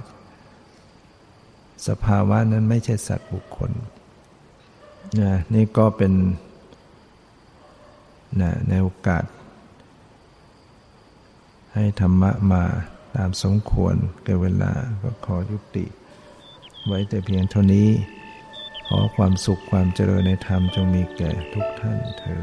[1.88, 3.72] สภาวะนั้นไม่ใช่สัตว์บุคคล
[5.18, 6.14] นะนี่ก็เป็น
[8.42, 9.24] นะในโอกาส
[11.74, 12.64] ให้ธรรมะมา
[13.16, 15.86] ตามสมควรเกิดเวลาก็ขอยุติ
[16.88, 17.90] ไว้แต่เพียงเท่านี้
[18.88, 22.42] ขอความสุขความเจริญในธรรมจงมีแก่ทุกท่านเธอ